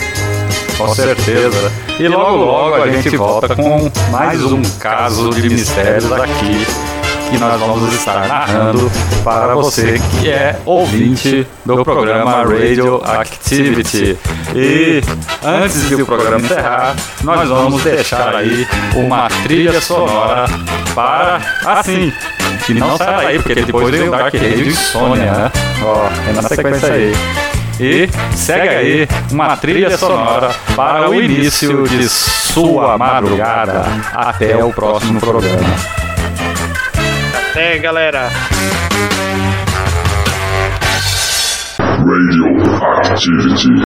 Com 0.77 0.95
certeza. 0.95 1.73
E 1.99 2.09
logo 2.09 2.45
logo 2.45 2.75
a 2.83 2.91
gente 2.91 3.17
volta 3.17 3.55
com 3.55 3.91
mais 4.11 4.43
um 4.45 4.63
caso 4.79 5.31
de 5.31 5.49
mistérios 5.49 6.11
aqui 6.13 6.67
que 7.31 7.39
nós 7.39 7.61
vamos 7.61 7.93
estar 7.95 8.27
narrando 8.27 8.91
para 9.23 9.55
você 9.55 10.01
que 10.19 10.31
é 10.31 10.59
ouvinte 10.65 11.47
do 11.65 11.85
programa 11.85 12.43
Radioactivity. 12.43 14.19
E 14.55 15.01
antes 15.45 15.89
de 15.89 15.95
o 15.95 16.07
programa 16.07 16.41
encerrar, 16.41 16.97
nós 17.23 17.49
vamos 17.49 17.83
deixar 17.85 18.35
aí 18.35 18.67
uma 18.97 19.29
trilha 19.45 19.81
sonora 19.81 20.47
para 20.95 21.41
assim. 21.65 22.13
Que 22.67 22.75
não 22.75 22.97
sai 22.97 23.27
daí, 23.27 23.39
porque 23.39 23.55
depois 23.55 23.91
vem 23.91 24.09
o 24.09 24.11
Dark 24.11 24.35
Radio 24.35 24.67
Insônia, 24.67 25.33
né? 25.33 25.53
Ó, 25.83 26.09
é 26.29 26.33
na 26.33 26.43
sequência 26.43 26.93
aí. 26.93 27.13
E 27.83 28.11
segue 28.37 28.69
aí 28.69 29.09
uma 29.33 29.57
trilha 29.57 29.97
sonora 29.97 30.51
para 30.77 31.09
o 31.09 31.15
início 31.15 31.89
de 31.89 32.07
sua 32.11 32.99
madrugada. 32.99 33.87
Até 34.13 34.63
o 34.63 34.71
próximo 34.71 35.19
programa. 35.19 35.75
Até, 37.51 37.79
galera! 37.79 38.29
Radioactivity. 41.79 43.71